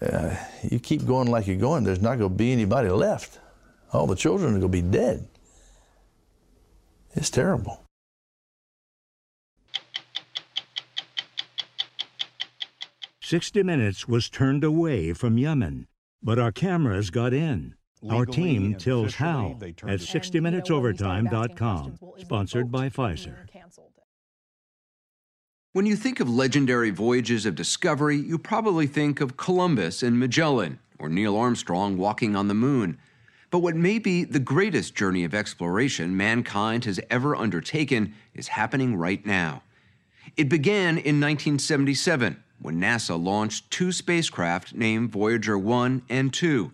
Uh, 0.00 0.34
you 0.62 0.78
keep 0.78 1.04
going 1.06 1.28
like 1.28 1.46
you're 1.46 1.56
going, 1.56 1.84
there's 1.84 2.00
not 2.00 2.18
going 2.18 2.30
to 2.30 2.36
be 2.36 2.52
anybody 2.52 2.88
left. 2.88 3.40
All 3.92 4.06
the 4.06 4.16
children 4.16 4.48
are 4.54 4.58
going 4.58 4.62
to 4.62 4.68
be 4.68 4.82
dead. 4.82 5.28
It's 7.16 7.30
terrible. 7.30 7.82
Sixty 13.22 13.62
Minutes 13.64 14.06
was 14.06 14.28
turned 14.28 14.62
away 14.62 15.12
from 15.14 15.38
Yemen, 15.38 15.88
but 16.22 16.38
our 16.38 16.52
cameras 16.52 17.10
got 17.10 17.32
in. 17.32 17.74
Our 18.08 18.26
team 18.26 18.74
tells 18.76 19.16
how 19.16 19.56
at 19.60 20.00
60minutesovertime.com, 20.00 21.98
sponsored 22.18 22.70
by 22.70 22.88
Pfizer. 22.90 23.48
When 25.72 25.86
you 25.86 25.96
think 25.96 26.20
of 26.20 26.28
legendary 26.30 26.90
voyages 26.90 27.46
of 27.46 27.56
discovery, 27.56 28.16
you 28.16 28.38
probably 28.38 28.86
think 28.86 29.20
of 29.20 29.36
Columbus 29.36 30.02
and 30.04 30.20
Magellan, 30.20 30.78
or 30.98 31.08
Neil 31.08 31.36
Armstrong 31.36 31.96
walking 31.96 32.36
on 32.36 32.48
the 32.48 32.54
moon. 32.54 32.98
But 33.50 33.60
what 33.60 33.76
may 33.76 33.98
be 33.98 34.24
the 34.24 34.40
greatest 34.40 34.94
journey 34.94 35.24
of 35.24 35.34
exploration 35.34 36.16
mankind 36.16 36.84
has 36.84 37.00
ever 37.10 37.36
undertaken 37.36 38.14
is 38.34 38.48
happening 38.48 38.96
right 38.96 39.24
now. 39.24 39.62
It 40.36 40.48
began 40.48 40.98
in 40.98 41.20
1977 41.20 42.42
when 42.60 42.80
NASA 42.80 43.22
launched 43.22 43.70
two 43.70 43.92
spacecraft 43.92 44.74
named 44.74 45.10
Voyager 45.10 45.58
1 45.58 46.02
and 46.08 46.32
2. 46.32 46.72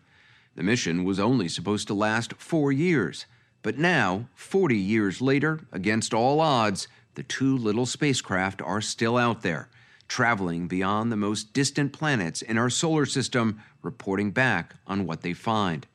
The 0.55 0.63
mission 0.63 1.05
was 1.05 1.19
only 1.19 1.49
supposed 1.49 1.89
to 1.89 1.95
last 1.95 2.35
four 2.35 2.73
years. 2.73 3.27
But 3.63 3.79
now, 3.79 4.27
40 4.35 4.77
years 4.77 5.21
later, 5.21 5.61
against 5.71 6.13
all 6.13 6.41
odds, 6.41 6.89
the 7.15 7.23
two 7.23 7.57
little 7.57 7.87
spacecraft 7.87 8.61
are 8.63 8.81
still 8.81 9.17
out 9.17 9.43
there, 9.43 9.69
traveling 10.09 10.67
beyond 10.67 11.13
the 11.13 11.17
most 11.17 11.53
distant 11.53 11.93
planets 11.93 12.43
in 12.43 12.59
our 12.59 12.71
solar 12.71 13.07
system, 13.07 13.61
reporting 13.83 14.31
back 14.31 14.75
on 14.87 15.07
what 15.07 15.21
they 15.23 15.33
find. 15.33 15.87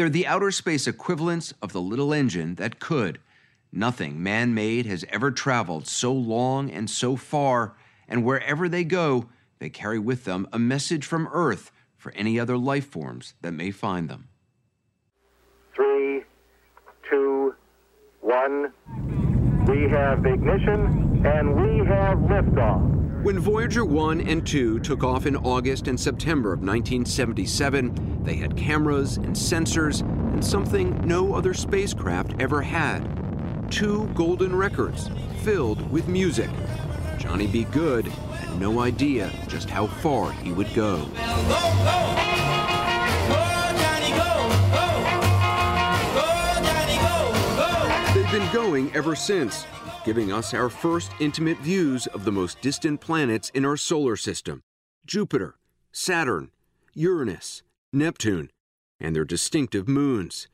They're 0.00 0.08
the 0.08 0.26
outer 0.26 0.50
space 0.50 0.86
equivalents 0.86 1.52
of 1.60 1.74
the 1.74 1.80
little 1.82 2.14
engine 2.14 2.54
that 2.54 2.80
could. 2.80 3.20
Nothing 3.70 4.22
man 4.22 4.54
made 4.54 4.86
has 4.86 5.04
ever 5.10 5.30
traveled 5.30 5.86
so 5.86 6.10
long 6.10 6.70
and 6.70 6.88
so 6.88 7.16
far, 7.16 7.76
and 8.08 8.24
wherever 8.24 8.66
they 8.66 8.82
go, 8.82 9.28
they 9.58 9.68
carry 9.68 9.98
with 9.98 10.24
them 10.24 10.48
a 10.54 10.58
message 10.58 11.04
from 11.04 11.28
Earth 11.30 11.70
for 11.98 12.12
any 12.12 12.40
other 12.40 12.56
life 12.56 12.86
forms 12.86 13.34
that 13.42 13.52
may 13.52 13.70
find 13.70 14.08
them. 14.08 14.28
Three, 15.76 16.24
two, 17.10 17.54
one. 18.22 18.72
We 19.66 19.82
have 19.90 20.24
ignition 20.24 21.26
and 21.26 21.54
we 21.54 21.84
have 21.84 22.16
liftoff. 22.20 23.09
When 23.22 23.38
Voyager 23.38 23.84
1 23.84 24.22
and 24.22 24.46
2 24.46 24.80
took 24.80 25.04
off 25.04 25.26
in 25.26 25.36
August 25.36 25.88
and 25.88 26.00
September 26.00 26.54
of 26.54 26.60
1977, 26.60 28.24
they 28.24 28.36
had 28.36 28.56
cameras 28.56 29.18
and 29.18 29.36
sensors 29.36 30.00
and 30.00 30.42
something 30.42 30.98
no 31.06 31.34
other 31.34 31.52
spacecraft 31.52 32.32
ever 32.40 32.62
had 32.62 33.00
two 33.70 34.06
golden 34.14 34.56
records 34.56 35.10
filled 35.42 35.90
with 35.90 36.08
music. 36.08 36.48
Johnny 37.18 37.46
B. 37.46 37.64
Goode 37.64 38.06
had 38.06 38.58
no 38.58 38.80
idea 38.80 39.30
just 39.48 39.68
how 39.68 39.86
far 39.86 40.32
he 40.32 40.52
would 40.52 40.72
go. 40.72 41.04
They've 48.14 48.32
been 48.32 48.52
going 48.52 48.90
ever 48.94 49.14
since, 49.14 49.66
giving 50.04 50.32
us 50.32 50.54
our 50.54 50.68
first 50.68 51.12
intimate 51.20 51.58
views 51.58 52.06
of 52.08 52.24
the 52.24 52.32
most 52.32 52.60
distant 52.60 53.00
planets 53.00 53.50
in 53.50 53.64
our 53.64 53.76
solar 53.76 54.16
system 54.16 54.62
Jupiter, 55.06 55.56
Saturn, 55.92 56.50
Uranus, 56.94 57.62
Neptune, 57.92 58.50
and 58.98 59.14
their 59.14 59.24
distinctive 59.24 59.88
moons. 59.88 60.48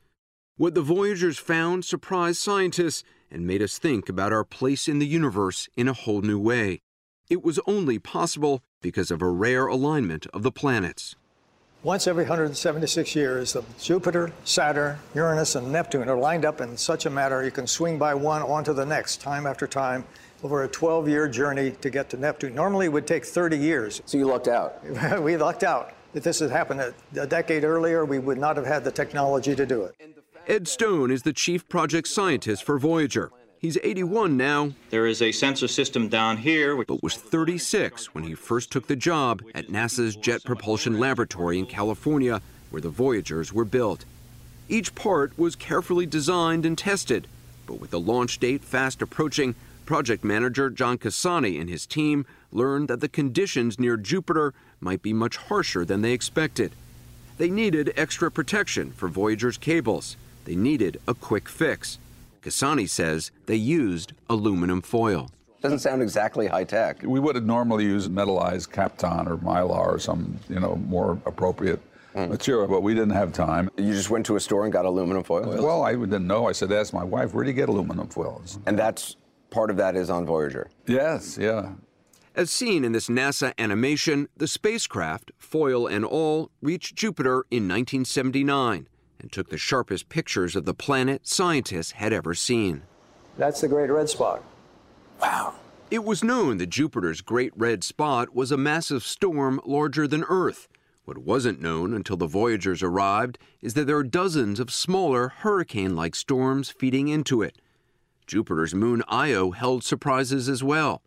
What 0.57 0.75
the 0.75 0.83
Voyagers 0.83 1.39
found 1.39 1.85
surprised 1.85 2.39
scientists 2.39 3.05
and 3.31 3.47
made 3.47 3.61
us 3.63 3.79
think 3.79 4.09
about 4.09 4.33
our 4.33 4.45
place 4.45 4.89
in 4.89 4.99
the 4.99 5.07
universe 5.07 5.69
in 5.77 5.89
a 5.89 5.93
whole 5.93 6.23
new 6.23 6.39
way. 6.39 6.81
It 7.29 7.45
was 7.45 7.61
only 7.67 7.99
possible 7.99 8.63
because 8.81 9.11
of 9.11 9.21
a 9.21 9.29
rare 9.29 9.67
alignment 9.67 10.27
of 10.33 10.43
the 10.43 10.53
planets. 10.53 11.17
Once 11.83 12.07
every 12.07 12.25
176 12.25 13.15
years, 13.15 13.53
the 13.53 13.63
Jupiter, 13.79 14.33
Saturn, 14.45 14.99
Uranus, 15.15 15.55
and 15.55 15.71
Neptune 15.71 16.09
are 16.09 16.17
lined 16.17 16.45
up 16.45 16.61
in 16.61 16.77
such 16.77 17.07
a 17.07 17.11
manner 17.11 17.45
you 17.45 17.51
can 17.51 17.67
swing 17.67 17.99
by 17.99 18.15
one 18.15 18.43
onto 18.43 18.73
the 18.73 18.85
next, 18.85 19.21
time 19.21 19.47
after 19.47 19.67
time, 19.67 20.05
over 20.43 20.65
a 20.65 20.69
12 20.69 21.09
year 21.09 21.29
journey 21.29 21.73
to 21.83 21.91
get 21.91 22.11
to 22.11 22.17
Neptune. 22.17 22.55
Normally, 22.55 22.87
it 22.87 22.93
would 22.93 23.07
take 23.07 23.25
30 23.25 23.59
years. 23.59 24.03
So 24.07 24.19
you 24.19 24.25
lucked 24.27 24.49
out? 24.49 24.83
we 25.23 25.37
lucked 25.37 25.63
out. 25.63 25.93
If 26.15 26.25
this 26.25 26.41
had 26.41 26.51
happened 26.51 26.81
a, 26.81 26.95
a 27.21 27.27
decade 27.27 27.63
earlier, 27.63 28.05
we 28.05 28.19
would 28.19 28.39
not 28.39 28.57
have 28.57 28.67
had 28.67 28.83
the 28.83 28.91
technology 28.91 29.55
to 29.55 29.67
do 29.67 29.85
it. 29.85 29.95
Ed 30.49 30.67
Stone 30.67 31.11
is 31.11 31.23
the 31.23 31.33
chief 31.33 31.69
project 31.69 32.09
scientist 32.09 32.65
for 32.65 32.79
Voyager. 32.79 33.31
He's 33.59 33.79
81 33.83 34.37
now. 34.37 34.73
There 34.91 35.07
is 35.07 35.23
a 35.23 35.33
sensor 35.33 35.67
system 35.67 36.09
down 36.09 36.37
here. 36.37 36.85
But 36.85 37.03
was 37.03 37.17
36 37.17 38.15
when 38.15 38.25
he 38.25 38.35
first 38.35 38.71
took 38.71 38.87
the 38.87 38.97
job 38.97 39.43
at 39.55 39.69
NASA's 39.69 40.15
Jet 40.15 40.45
Propulsion 40.45 41.01
Laboratory 41.01 41.59
in 41.59 41.67
California, 41.67 42.43
where 42.71 42.83
the 42.83 42.91
Voyagers 42.91 43.53
were 43.53 43.65
built. 43.65 44.05
Each 44.69 44.95
part 44.95 45.39
was 45.39 45.57
carefully 45.57 46.07
designed 46.07 46.67
and 46.67 46.77
tested, 46.77 47.29
but 47.67 47.81
with 47.81 47.91
the 47.91 48.01
launch 48.01 48.39
date 48.39 48.63
fast 48.63 49.01
approaching, 49.01 49.55
project 49.87 50.23
manager 50.23 50.69
John 50.69 50.99
Casani 50.99 51.59
and 51.59 51.71
his 51.71 51.87
team 51.87 52.27
learned 52.53 52.89
that 52.89 53.01
the 53.01 53.09
conditions 53.09 53.79
near 53.79 53.97
Jupiter 53.97 54.53
might 54.81 55.03
be 55.03 55.13
much 55.13 55.37
harsher 55.37 55.85
than 55.85 56.03
they 56.03 56.13
expected. 56.13 56.73
They 57.39 57.49
needed 57.49 57.93
extra 57.97 58.31
protection 58.31 58.93
for 58.93 59.09
Voyager's 59.09 59.57
cables. 59.57 60.17
They 60.45 60.57
needed 60.57 61.01
a 61.07 61.15
quick 61.15 61.49
fix. 61.49 61.99
Casani 62.47 62.89
says 62.89 63.33
they 63.47 63.57
used 63.57 64.13
aluminum 64.31 64.81
foil. 64.81 65.33
Doesn't 65.63 65.81
sound 65.81 66.01
exactly 66.01 66.47
high 66.47 66.63
tech. 66.63 67.03
We 67.03 67.19
would 67.19 67.35
have 67.35 67.45
normally 67.45 67.83
use 67.83 68.09
metallized 68.09 68.71
Kapton 68.71 69.27
or 69.27 69.37
Mylar 69.39 69.85
or 69.85 69.99
some, 69.99 70.39
you 70.49 70.61
know, 70.61 70.77
more 70.77 71.19
appropriate 71.27 71.81
hmm. 72.15 72.29
But 72.29 72.41
sure, 72.41 72.69
but 72.69 72.83
we 72.83 72.95
didn't 72.95 73.15
have 73.15 73.33
time. 73.33 73.69
You 73.77 73.93
just 73.93 74.11
went 74.11 74.27
to 74.27 74.37
a 74.37 74.41
store 74.41 74.63
and 74.63 74.73
got 74.73 74.85
aluminum 74.85 75.25
foil? 75.25 75.61
Well, 75.61 75.83
I 75.83 75.97
didn't 75.97 76.27
know. 76.27 76.47
I 76.47 76.53
said, 76.53 76.71
ask 76.71 76.93
my 76.93 77.03
wife, 77.03 77.35
where 77.35 77.43
do 77.43 77.51
you 77.51 77.57
get 77.57 77.69
aluminum 77.69 78.07
foils? 78.07 78.61
And 78.65 78.79
that's 78.79 79.17
part 79.51 79.69
of 79.69 79.77
that 79.79 79.97
is 79.97 80.09
on 80.09 80.25
Voyager? 80.25 80.71
Yes, 80.87 81.37
yeah. 81.37 81.73
As 82.37 82.51
seen 82.51 82.85
in 82.85 82.93
this 82.93 83.09
NASA 83.09 83.55
animation, 83.59 84.29
the 84.37 84.47
spacecraft, 84.47 85.33
foil 85.37 85.89
and 85.89 86.05
all, 86.05 86.53
reached 86.63 86.95
Jupiter 86.95 87.45
in 87.51 87.67
1979 87.67 88.89
and 89.27 89.33
took 89.33 89.49
the 89.49 89.59
sharpest 89.59 90.09
pictures 90.09 90.55
of 90.55 90.67
the 90.67 90.73
planet 90.73 91.27
scientists 91.27 91.91
had 91.91 92.13
ever 92.13 92.33
seen. 92.33 92.83
That's 93.37 93.61
the 93.61 93.67
Great 93.67 93.91
Red 93.91 94.09
Spot. 94.09 94.41
Wow. 95.21 95.55
It 95.91 96.05
was 96.05 96.23
known 96.23 96.59
that 96.59 96.69
Jupiter's 96.69 97.23
Great 97.23 97.53
Red 97.57 97.83
Spot 97.83 98.33
was 98.33 98.53
a 98.53 98.57
massive 98.57 99.03
storm 99.03 99.61
larger 99.67 100.07
than 100.07 100.23
Earth. 100.29 100.69
What 101.07 101.19
wasn't 101.19 101.61
known 101.61 101.93
until 101.93 102.17
the 102.17 102.29
Voyagers 102.29 102.85
arrived 102.85 103.37
is 103.61 103.75
that 103.75 103.89
there 103.89 103.97
are 103.97 104.05
dozens 104.05 104.61
of 104.61 104.71
smaller 104.71 105.31
hurricane 105.39 105.97
like 105.97 106.15
storms 106.15 106.71
feeding 106.71 107.09
into 107.09 107.43
it. 107.43 107.59
Jupiter's 108.29 108.77
moon 108.77 109.03
Io 109.09 109.51
held 109.51 109.83
surprises 109.83 110.49
as 110.49 110.63
well. 110.63 111.03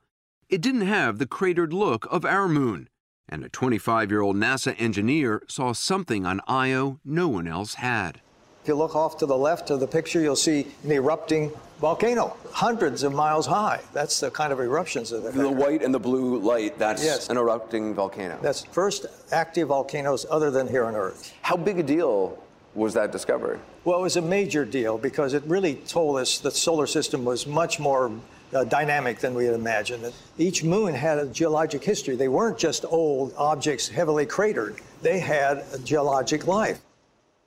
It 0.49 0.59
didn't 0.59 0.81
have 0.81 1.19
the 1.19 1.25
cratered 1.25 1.71
look 1.71 2.05
of 2.11 2.25
our 2.25 2.49
moon, 2.49 2.89
and 3.29 3.43
a 3.45 3.49
25 3.49 4.09
year 4.11 4.21
old 4.21 4.35
NASA 4.35 4.75
engineer 4.79 5.41
saw 5.47 5.71
something 5.71 6.25
on 6.25 6.41
Io 6.47 6.99
no 7.05 7.27
one 7.27 7.47
else 7.47 7.75
had. 7.75 8.21
If 8.63 8.67
you 8.67 8.75
look 8.75 8.95
off 8.95 9.17
to 9.19 9.25
the 9.25 9.37
left 9.37 9.69
of 9.69 9.79
the 9.79 9.87
picture, 9.87 10.19
you'll 10.19 10.35
see 10.35 10.67
an 10.83 10.91
erupting 10.91 11.51
volcano, 11.79 12.35
hundreds 12.51 13.03
of 13.03 13.13
miles 13.13 13.45
high. 13.47 13.79
That's 13.93 14.19
the 14.19 14.29
kind 14.29 14.51
of 14.51 14.59
eruptions 14.59 15.11
that 15.11 15.33
The 15.33 15.49
white 15.49 15.81
and 15.81 15.93
the 15.93 15.99
blue 15.99 16.39
light, 16.39 16.77
that's 16.77 17.03
Yes. 17.03 17.29
an 17.29 17.37
erupting 17.37 17.93
volcano. 17.95 18.37
That's 18.41 18.65
first 18.65 19.05
active 19.31 19.69
volcanoes 19.69 20.25
other 20.29 20.51
than 20.51 20.67
here 20.67 20.83
on 20.83 20.95
Earth. 20.95 21.33
How 21.41 21.55
big 21.55 21.79
a 21.79 21.83
deal 21.83 22.37
was 22.75 22.93
that 22.95 23.11
discovery? 23.13 23.59
Well, 23.85 23.97
it 23.99 24.01
was 24.01 24.17
a 24.17 24.21
major 24.21 24.65
deal 24.65 24.97
because 24.97 25.33
it 25.33 25.43
really 25.47 25.75
told 25.75 26.17
us 26.17 26.39
that 26.39 26.53
the 26.53 26.59
solar 26.59 26.85
system 26.85 27.23
was 27.23 27.47
much 27.47 27.79
more 27.79 28.11
uh, 28.53 28.63
dynamic 28.63 29.19
than 29.19 29.33
we 29.33 29.45
had 29.45 29.55
imagined. 29.55 30.03
That 30.03 30.13
Each 30.37 30.63
moon 30.63 30.93
had 30.93 31.19
a 31.19 31.25
geologic 31.27 31.83
history. 31.83 32.15
They 32.15 32.27
weren't 32.27 32.57
just 32.57 32.85
old 32.85 33.33
objects 33.37 33.87
heavily 33.87 34.25
cratered, 34.25 34.81
they 35.01 35.19
had 35.19 35.63
a 35.73 35.79
geologic 35.79 36.47
life. 36.47 36.81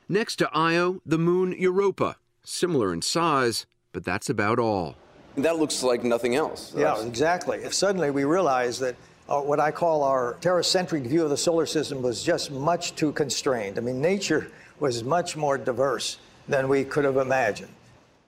Next 0.08 0.36
to 0.36 0.50
Io, 0.52 1.00
the 1.06 1.18
moon 1.18 1.54
Europa, 1.58 2.16
similar 2.44 2.92
in 2.92 3.02
size, 3.02 3.66
but 3.92 4.04
that's 4.04 4.28
about 4.28 4.58
all. 4.58 4.96
That 5.36 5.58
looks 5.58 5.82
like 5.82 6.04
nothing 6.04 6.34
else. 6.34 6.74
Yeah, 6.76 7.00
exactly. 7.02 7.58
If 7.58 7.72
suddenly 7.72 8.10
we 8.10 8.24
realized 8.24 8.80
that 8.80 8.96
uh, 9.28 9.40
what 9.40 9.60
I 9.60 9.70
call 9.70 10.02
our 10.02 10.34
terracentric 10.40 11.06
view 11.06 11.24
of 11.24 11.30
the 11.30 11.36
solar 11.36 11.64
system 11.64 12.02
was 12.02 12.22
just 12.22 12.50
much 12.50 12.94
too 12.94 13.12
constrained. 13.12 13.78
I 13.78 13.80
mean, 13.80 14.00
nature 14.00 14.50
was 14.80 15.04
much 15.04 15.36
more 15.36 15.56
diverse 15.56 16.18
than 16.48 16.68
we 16.68 16.84
could 16.84 17.04
have 17.04 17.16
imagined. 17.16 17.72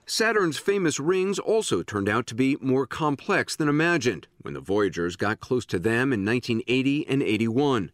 Saturn's 0.07 0.59
famous 0.59 0.99
rings 0.99 1.39
also 1.39 1.81
turned 1.81 2.07
out 2.07 2.27
to 2.27 2.35
be 2.35 2.57
more 2.61 2.85
complex 2.85 3.55
than 3.55 3.67
imagined 3.67 4.27
when 4.39 4.53
the 4.53 4.59
Voyagers 4.59 5.15
got 5.15 5.39
close 5.39 5.65
to 5.65 5.79
them 5.79 6.13
in 6.13 6.23
1980 6.23 7.07
and 7.07 7.23
81. 7.23 7.91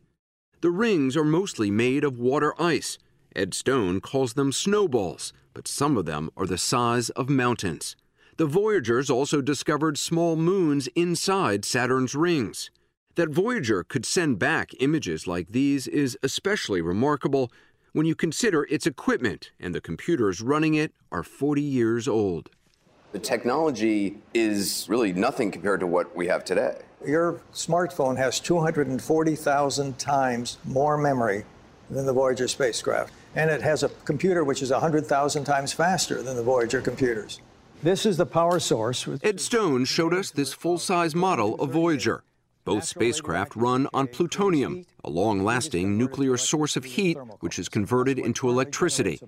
The 0.60 0.72
rings 0.72 1.16
are 1.16 1.24
mostly 1.24 1.72
made 1.72 2.04
of 2.04 2.20
water 2.20 2.54
ice. 2.62 2.98
Ed 3.34 3.54
Stone 3.54 4.02
calls 4.02 4.34
them 4.34 4.52
snowballs, 4.52 5.32
but 5.54 5.70
some 5.70 5.96
of 5.96 6.06
them 6.06 6.30
are 6.36 6.46
the 6.46 6.58
size 6.58 7.10
of 7.12 7.30
mountains. 7.30 7.96
The 8.36 8.46
Voyagers 8.46 9.10
also 9.10 9.42
discovered 9.42 9.98
small 9.98 10.36
moons 10.36 10.88
inside 10.96 11.64
Saturn's 11.64 12.14
rings. 12.14 12.72
That 13.16 13.30
Voyager 13.30 13.86
could 13.86 14.06
send 14.06 14.38
back 14.38 14.72
images 14.82 15.28
like 15.28 15.50
these 15.50 15.88
is 15.88 16.18
especially 16.24 16.82
remarkable 16.82 17.54
when 17.94 18.06
you 18.06 18.16
consider 18.16 18.64
its 18.70 18.88
equipment 18.88 19.52
and 19.60 19.76
the 19.76 19.82
computers 19.82 20.42
running 20.42 20.76
it 20.76 20.94
are 21.12 21.24
40 21.24 21.62
years 21.62 22.08
old. 22.08 22.50
The 23.12 23.20
technology 23.20 24.18
is 24.34 24.86
really 24.88 25.12
nothing 25.12 25.52
compared 25.52 25.82
to 25.82 25.88
what 25.88 26.16
we 26.16 26.28
have 26.28 26.46
today. 26.46 26.78
Your 27.06 27.42
smartphone 27.54 28.16
has 28.18 28.40
240,000 28.40 30.00
times 30.00 30.58
more 30.64 30.98
memory 30.98 31.44
than 31.90 32.06
the 32.06 32.14
Voyager 32.14 32.48
spacecraft, 32.48 33.12
and 33.36 33.50
it 33.50 33.62
has 33.62 33.84
a 33.84 33.90
computer 34.06 34.46
which 34.46 34.62
is 34.62 34.72
100,000 34.72 35.44
times 35.44 35.74
faster 35.74 36.22
than 36.22 36.38
the 36.38 36.44
Voyager 36.44 36.80
computers. 36.80 37.42
This 37.84 38.06
is 38.06 38.16
the 38.16 38.26
power 38.26 38.60
source. 38.60 39.08
Ed 39.24 39.42
Stone 39.42 39.86
showed 39.86 40.14
us 40.14 40.32
this 40.32 40.54
full 40.54 40.78
size 40.78 41.16
model 41.16 41.56
of 41.56 41.72
Voyager. 41.72 42.24
Both 42.64 42.84
spacecraft 42.84 43.56
run 43.56 43.88
on 43.92 44.08
plutonium, 44.08 44.86
a 45.04 45.10
long 45.10 45.44
lasting 45.44 45.98
nuclear 45.98 46.38
source 46.38 46.76
of 46.76 46.84
heat 46.84 47.18
which 47.40 47.58
is 47.58 47.68
converted 47.68 48.20
into 48.20 48.50
electricity. 48.50 49.20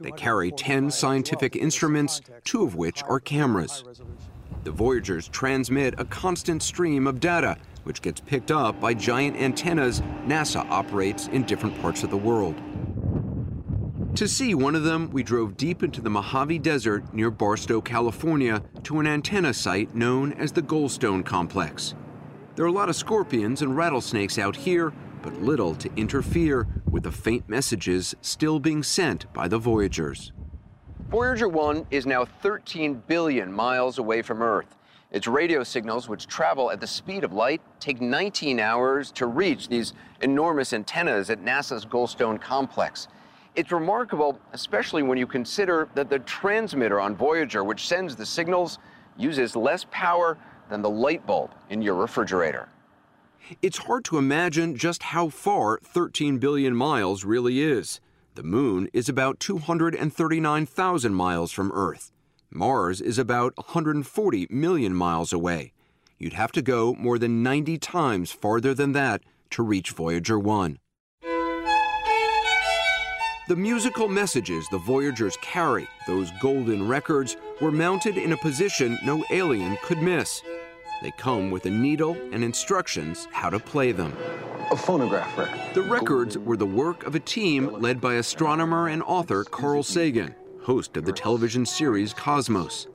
They 0.00 0.10
carry 0.10 0.50
10 0.50 0.90
scientific 0.90 1.54
instruments, 1.54 2.20
two 2.44 2.64
of 2.64 2.74
which 2.74 3.02
are 3.04 3.20
cameras. 3.20 3.84
The 4.64 4.72
Voyagers 4.72 5.28
transmit 5.28 5.94
a 5.98 6.04
constant 6.04 6.62
stream 6.62 7.06
of 7.06 7.20
data, 7.20 7.56
which 7.84 8.02
gets 8.02 8.20
picked 8.20 8.50
up 8.50 8.80
by 8.80 8.94
giant 8.94 9.36
antennas 9.36 10.00
NASA 10.26 10.68
operates 10.68 11.28
in 11.28 11.44
different 11.44 11.80
parts 11.80 12.02
of 12.02 12.10
the 12.10 12.16
world. 12.16 12.60
To 14.16 14.28
see 14.28 14.54
one 14.54 14.74
of 14.74 14.82
them, 14.82 15.08
we 15.10 15.22
drove 15.22 15.56
deep 15.56 15.82
into 15.82 16.00
the 16.00 16.10
Mojave 16.10 16.58
Desert 16.58 17.14
near 17.14 17.30
Barstow, 17.30 17.80
California, 17.80 18.62
to 18.82 18.98
an 18.98 19.06
antenna 19.06 19.54
site 19.54 19.94
known 19.94 20.32
as 20.34 20.52
the 20.52 20.62
Goldstone 20.62 21.24
Complex. 21.24 21.94
There 22.54 22.66
are 22.66 22.68
a 22.68 22.72
lot 22.72 22.90
of 22.90 22.96
scorpions 22.96 23.62
and 23.62 23.74
rattlesnakes 23.78 24.38
out 24.38 24.54
here, 24.54 24.92
but 25.22 25.40
little 25.40 25.74
to 25.76 25.90
interfere 25.96 26.66
with 26.90 27.04
the 27.04 27.10
faint 27.10 27.48
messages 27.48 28.14
still 28.20 28.60
being 28.60 28.82
sent 28.82 29.32
by 29.32 29.48
the 29.48 29.56
Voyagers. 29.56 30.32
Voyager 31.08 31.48
1 31.48 31.86
is 31.90 32.04
now 32.04 32.26
13 32.26 33.04
billion 33.06 33.50
miles 33.50 33.96
away 33.96 34.20
from 34.20 34.42
Earth. 34.42 34.76
Its 35.12 35.26
radio 35.26 35.64
signals, 35.64 36.10
which 36.10 36.26
travel 36.26 36.70
at 36.70 36.78
the 36.78 36.86
speed 36.86 37.24
of 37.24 37.32
light, 37.32 37.62
take 37.80 38.02
19 38.02 38.60
hours 38.60 39.10
to 39.12 39.26
reach 39.26 39.68
these 39.68 39.94
enormous 40.20 40.74
antennas 40.74 41.30
at 41.30 41.42
NASA's 41.42 41.86
Goldstone 41.86 42.38
complex. 42.38 43.08
It's 43.56 43.72
remarkable, 43.72 44.38
especially 44.52 45.02
when 45.02 45.16
you 45.16 45.26
consider 45.26 45.88
that 45.94 46.10
the 46.10 46.18
transmitter 46.18 47.00
on 47.00 47.16
Voyager, 47.16 47.64
which 47.64 47.88
sends 47.88 48.14
the 48.14 48.26
signals, 48.26 48.78
uses 49.16 49.56
less 49.56 49.86
power 49.90 50.36
than 50.72 50.80
the 50.80 50.88
light 50.88 51.26
bulb 51.26 51.50
in 51.68 51.82
your 51.82 51.94
refrigerator. 51.94 52.66
It's 53.60 53.76
hard 53.76 54.06
to 54.06 54.16
imagine 54.16 54.74
just 54.74 55.02
how 55.02 55.28
far 55.28 55.78
13 55.84 56.38
billion 56.38 56.74
miles 56.74 57.24
really 57.24 57.60
is. 57.60 58.00
The 58.36 58.42
moon 58.42 58.88
is 58.94 59.06
about 59.06 59.38
239,000 59.38 61.12
miles 61.12 61.52
from 61.52 61.70
Earth. 61.72 62.10
Mars 62.50 63.02
is 63.02 63.18
about 63.18 63.52
140 63.56 64.46
million 64.48 64.94
miles 64.94 65.30
away. 65.30 65.74
You'd 66.18 66.32
have 66.32 66.52
to 66.52 66.62
go 66.62 66.94
more 66.94 67.18
than 67.18 67.42
90 67.42 67.76
times 67.76 68.32
farther 68.32 68.72
than 68.72 68.92
that 68.92 69.20
to 69.50 69.62
reach 69.62 69.90
Voyager 69.90 70.38
1. 70.38 70.78
The 73.48 73.56
musical 73.56 74.08
messages 74.08 74.66
the 74.70 74.78
Voyagers 74.78 75.36
carry, 75.42 75.86
those 76.06 76.30
golden 76.40 76.88
records, 76.88 77.36
were 77.60 77.72
mounted 77.72 78.16
in 78.16 78.32
a 78.32 78.36
position 78.38 78.98
no 79.04 79.22
alien 79.30 79.76
could 79.82 79.98
miss. 80.00 80.40
They 81.02 81.10
come 81.10 81.50
with 81.50 81.66
a 81.66 81.70
needle 81.70 82.16
and 82.30 82.44
instructions 82.44 83.26
how 83.32 83.50
to 83.50 83.58
play 83.58 83.90
them. 83.90 84.16
A 84.70 84.76
phonograph 84.76 85.36
record. 85.36 85.74
The 85.74 85.82
records 85.82 86.38
were 86.38 86.56
the 86.56 86.64
work 86.64 87.04
of 87.04 87.16
a 87.16 87.20
team 87.20 87.80
led 87.80 88.00
by 88.00 88.14
astronomer 88.14 88.86
and 88.86 89.02
author 89.02 89.42
Carl 89.42 89.82
Sagan, 89.82 90.36
host 90.62 90.96
of 90.96 91.04
the 91.04 91.12
television 91.12 91.66
series 91.66 92.14
Cosmos. 92.14 92.86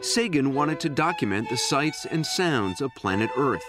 Sagan 0.00 0.52
wanted 0.52 0.80
to 0.80 0.88
document 0.88 1.48
the 1.48 1.56
sights 1.56 2.04
and 2.06 2.26
sounds 2.26 2.80
of 2.80 2.90
planet 2.96 3.30
Earth. 3.36 3.64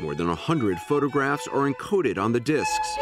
More 0.00 0.16
than 0.16 0.28
a 0.28 0.34
hundred 0.34 0.78
photographs 0.80 1.46
are 1.46 1.72
encoded 1.72 2.18
on 2.18 2.32
the 2.32 2.40
discs, 2.40 2.98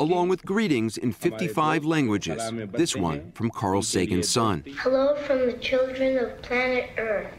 along 0.00 0.28
with 0.28 0.44
greetings 0.44 0.98
in 0.98 1.12
55 1.12 1.84
languages. 1.84 2.42
This 2.72 2.96
one 2.96 3.32
from 3.32 3.50
Carl 3.50 3.82
Sagan's 3.82 4.28
son. 4.28 4.64
Hello 4.78 5.14
from 5.26 5.46
the 5.46 5.52
children 5.54 6.18
of 6.18 6.42
planet 6.42 6.90
Earth. 6.98 7.32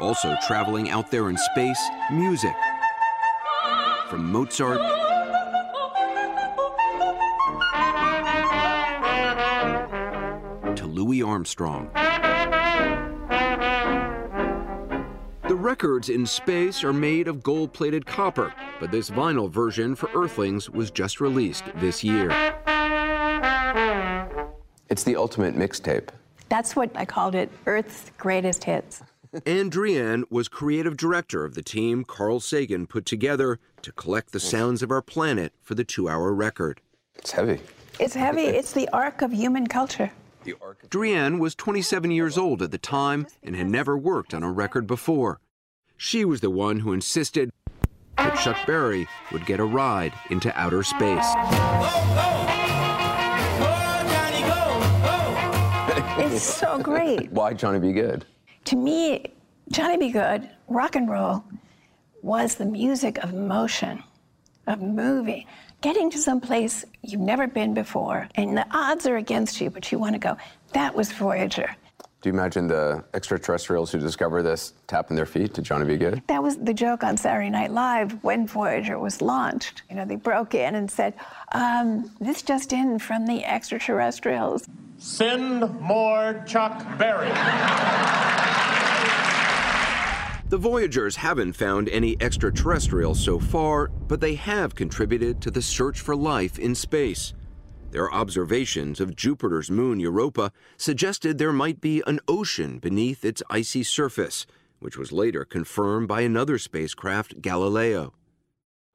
Also 0.00 0.36
traveling 0.46 0.90
out 0.90 1.10
there 1.10 1.30
in 1.30 1.36
space, 1.36 1.80
music. 2.10 2.54
From 4.08 4.32
Mozart 4.32 4.80
to 10.76 10.86
Louis 10.86 11.22
Armstrong. 11.22 11.90
The 15.46 15.54
records 15.54 16.08
in 16.08 16.24
space 16.24 16.82
are 16.82 16.92
made 16.94 17.28
of 17.28 17.42
gold 17.42 17.74
plated 17.74 18.06
copper, 18.06 18.54
but 18.80 18.90
this 18.90 19.10
vinyl 19.10 19.50
version 19.50 19.94
for 19.94 20.08
Earthlings 20.14 20.70
was 20.70 20.90
just 20.90 21.20
released 21.20 21.64
this 21.76 22.02
year. 22.02 22.30
It's 24.88 25.04
the 25.04 25.16
ultimate 25.16 25.54
mixtape. 25.54 26.08
That's 26.48 26.74
what 26.74 26.90
I 26.94 27.04
called 27.04 27.34
it 27.34 27.50
Earth's 27.66 28.10
greatest 28.16 28.64
hits. 28.64 29.02
Ann 29.44 29.70
Druyan 29.70 30.24
was 30.30 30.48
creative 30.48 30.96
director 30.96 31.44
of 31.44 31.54
the 31.54 31.62
team 31.62 32.04
Carl 32.04 32.40
Sagan 32.40 32.86
put 32.86 33.04
together 33.04 33.58
to 33.82 33.92
collect 33.92 34.32
the 34.32 34.40
sounds 34.40 34.82
of 34.82 34.90
our 34.90 35.02
planet 35.02 35.52
for 35.60 35.74
the 35.74 35.84
two 35.84 36.08
hour 36.08 36.32
record. 36.32 36.80
It's 37.16 37.32
heavy. 37.32 37.60
It's 38.00 38.14
heavy. 38.14 38.44
It's 38.44 38.72
the 38.72 38.88
arc 38.94 39.20
of 39.20 39.30
human 39.30 39.66
culture. 39.66 40.10
Druyan 40.44 41.38
was 41.38 41.54
27 41.54 42.10
years 42.10 42.36
old 42.36 42.62
at 42.62 42.70
the 42.70 42.78
time 42.78 43.26
and 43.42 43.56
had 43.56 43.66
never 43.66 43.96
worked 43.96 44.34
on 44.34 44.42
a 44.42 44.52
record 44.52 44.86
before. 44.86 45.40
She 45.96 46.24
was 46.24 46.40
the 46.40 46.50
one 46.50 46.80
who 46.80 46.92
insisted 46.92 47.50
that 48.16 48.38
Chuck 48.38 48.58
Berry 48.66 49.08
would 49.32 49.46
get 49.46 49.60
a 49.60 49.64
ride 49.64 50.12
into 50.30 50.56
outer 50.58 50.82
space. 50.82 51.26
It's 56.16 56.42
so 56.42 56.78
great. 56.78 57.30
Why 57.32 57.54
Johnny 57.54 57.78
B. 57.78 57.92
Goode? 57.92 58.24
To 58.66 58.76
me, 58.76 59.26
Johnny 59.70 59.96
B. 59.96 60.10
Goode, 60.10 60.48
rock 60.68 60.96
and 60.96 61.08
roll, 61.08 61.44
was 62.22 62.54
the 62.56 62.64
music 62.64 63.18
of 63.18 63.34
motion, 63.34 64.02
of 64.66 64.80
moving, 64.80 65.44
getting 65.84 66.08
to 66.10 66.16
some 66.16 66.40
place 66.40 66.82
you've 67.02 67.20
never 67.20 67.46
been 67.46 67.74
before, 67.74 68.26
and 68.36 68.56
the 68.56 68.66
odds 68.70 69.06
are 69.06 69.18
against 69.18 69.60
you, 69.60 69.68
but 69.68 69.92
you 69.92 69.98
want 69.98 70.14
to 70.14 70.18
go. 70.18 70.34
That 70.72 70.94
was 70.94 71.12
Voyager. 71.12 71.76
Do 72.22 72.30
you 72.30 72.32
imagine 72.32 72.66
the 72.66 73.04
extraterrestrials 73.12 73.92
who 73.92 73.98
discover 73.98 74.42
this 74.42 74.72
tapping 74.86 75.14
their 75.14 75.26
feet 75.26 75.52
to 75.52 75.60
Johnny 75.60 75.84
B. 75.84 75.98
Goode? 75.98 76.22
That 76.26 76.42
was 76.42 76.56
the 76.56 76.72
joke 76.72 77.04
on 77.04 77.18
Saturday 77.18 77.50
Night 77.50 77.70
Live 77.70 78.24
when 78.24 78.46
Voyager 78.46 78.98
was 78.98 79.20
launched. 79.20 79.82
You 79.90 79.96
know, 79.96 80.06
they 80.06 80.16
broke 80.16 80.54
in 80.54 80.74
and 80.74 80.90
said, 80.90 81.12
um, 81.52 82.10
"This 82.18 82.40
just 82.40 82.72
in 82.72 82.98
from 82.98 83.26
the 83.26 83.44
extraterrestrials." 83.44 84.66
Send 84.96 85.78
more 85.82 86.42
Chuck 86.46 86.82
Berry. 86.96 87.28
The 90.54 90.60
Voyagers 90.60 91.16
haven't 91.16 91.54
found 91.54 91.88
any 91.88 92.16
extraterrestrials 92.20 93.18
so 93.18 93.40
far, 93.40 93.88
but 93.88 94.20
they 94.20 94.36
have 94.36 94.76
contributed 94.76 95.40
to 95.40 95.50
the 95.50 95.60
search 95.60 96.00
for 96.00 96.14
life 96.14 96.60
in 96.60 96.76
space. 96.76 97.34
Their 97.90 98.14
observations 98.14 99.00
of 99.00 99.16
Jupiter's 99.16 99.68
moon 99.68 99.98
Europa 99.98 100.52
suggested 100.76 101.38
there 101.38 101.52
might 101.52 101.80
be 101.80 102.04
an 102.06 102.20
ocean 102.28 102.78
beneath 102.78 103.24
its 103.24 103.42
icy 103.50 103.82
surface, 103.82 104.46
which 104.78 104.96
was 104.96 105.10
later 105.10 105.44
confirmed 105.44 106.06
by 106.06 106.20
another 106.20 106.56
spacecraft, 106.58 107.42
Galileo. 107.42 108.14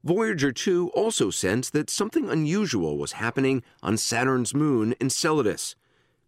Voyager 0.01 0.53
2 0.53 0.91
also 0.95 1.29
sensed 1.29 1.73
that 1.73 1.89
something 1.89 2.29
unusual 2.29 2.97
was 2.97 3.11
happening 3.19 3.63
on 3.83 3.97
Saturn's 3.97 4.53
moon 4.55 4.95
Enceladus. 5.01 5.75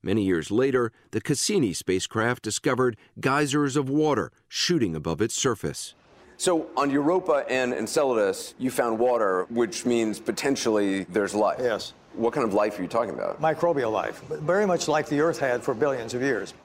Many 0.03 0.23
years 0.23 0.49
later, 0.49 0.91
the 1.11 1.21
Cassini 1.21 1.73
spacecraft 1.73 2.41
discovered 2.41 2.97
geysers 3.19 3.75
of 3.75 3.89
water 3.89 4.31
shooting 4.47 4.95
above 4.95 5.21
its 5.21 5.35
surface. 5.35 5.93
So 6.37 6.67
on 6.75 6.89
Europa 6.89 7.45
and 7.47 7.71
Enceladus, 7.71 8.55
you 8.57 8.71
found 8.71 8.97
water, 8.97 9.45
which 9.49 9.85
means 9.85 10.19
potentially 10.19 11.03
there's 11.03 11.35
life. 11.35 11.59
Yes. 11.61 11.93
What 12.13 12.33
kind 12.33 12.47
of 12.47 12.55
life 12.55 12.79
are 12.79 12.81
you 12.81 12.87
talking 12.87 13.13
about? 13.13 13.39
Microbial 13.39 13.91
life, 13.91 14.21
very 14.27 14.65
much 14.65 14.87
like 14.87 15.07
the 15.07 15.21
Earth 15.21 15.39
had 15.39 15.61
for 15.61 15.75
billions 15.75 16.15
of 16.15 16.21
years. 16.23 16.55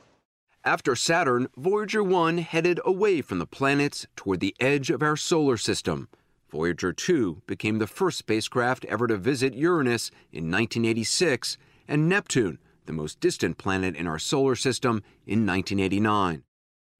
After 0.65 0.97
Saturn, 0.97 1.49
Voyager 1.57 2.03
1 2.03 2.39
headed 2.39 2.81
away 2.85 3.21
from 3.21 3.39
the 3.39 3.47
planets 3.47 4.07
toward 4.17 4.41
the 4.41 4.57
edge 4.59 4.91
of 4.91 5.03
our 5.03 5.17
solar 5.17 5.59
system. 5.59 6.09
Voyager 6.51 6.93
2 6.93 7.43
became 7.47 7.79
the 7.79 7.87
first 7.87 8.19
spacecraft 8.19 8.87
ever 8.87 9.07
to 9.07 9.17
visit 9.17 9.55
Uranus 9.55 10.11
in 10.33 10.51
1986 10.51 11.59
and 11.87 12.09
Neptune, 12.09 12.59
the 12.87 12.93
most 12.93 13.21
distant 13.21 13.59
planet 13.59 13.97
in 13.97 14.07
our 14.07 14.19
solar 14.19 14.57
system, 14.57 15.03
in 15.27 15.47
1989. 15.47 16.43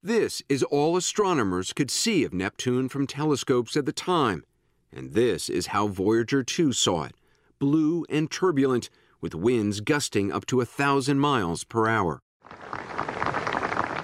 This 0.03 0.43
is 0.47 0.63
all 0.63 0.95
astronomers 0.95 1.73
could 1.73 1.91
see 1.91 2.23
of 2.23 2.33
Neptune 2.33 2.87
from 2.87 3.07
telescopes 3.07 3.75
at 3.75 3.85
the 3.85 3.91
time. 3.91 4.43
And 4.91 5.13
this 5.13 5.49
is 5.49 5.67
how 5.67 5.87
Voyager 5.87 6.43
2 6.43 6.71
saw 6.73 7.03
it 7.03 7.15
blue 7.59 8.05
and 8.09 8.29
turbulent, 8.29 8.89
with 9.19 9.33
winds 9.33 9.81
gusting 9.81 10.31
up 10.31 10.45
to 10.45 10.61
a 10.61 10.65
thousand 10.65 11.19
miles 11.19 11.63
per 11.63 11.87
hour. 11.87 12.21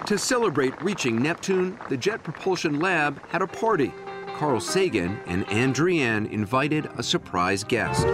To 0.07 0.17
celebrate 0.17 0.81
reaching 0.81 1.21
Neptune, 1.21 1.79
the 1.87 1.97
Jet 1.97 2.23
Propulsion 2.23 2.79
Lab 2.79 3.25
had 3.27 3.41
a 3.41 3.47
party. 3.47 3.93
Carl 4.35 4.59
Sagan 4.59 5.19
and 5.27 5.47
Ann 5.49 5.73
Druyan 5.73 6.29
invited 6.31 6.89
a 6.97 7.03
surprise 7.03 7.63
guest. 7.63 8.05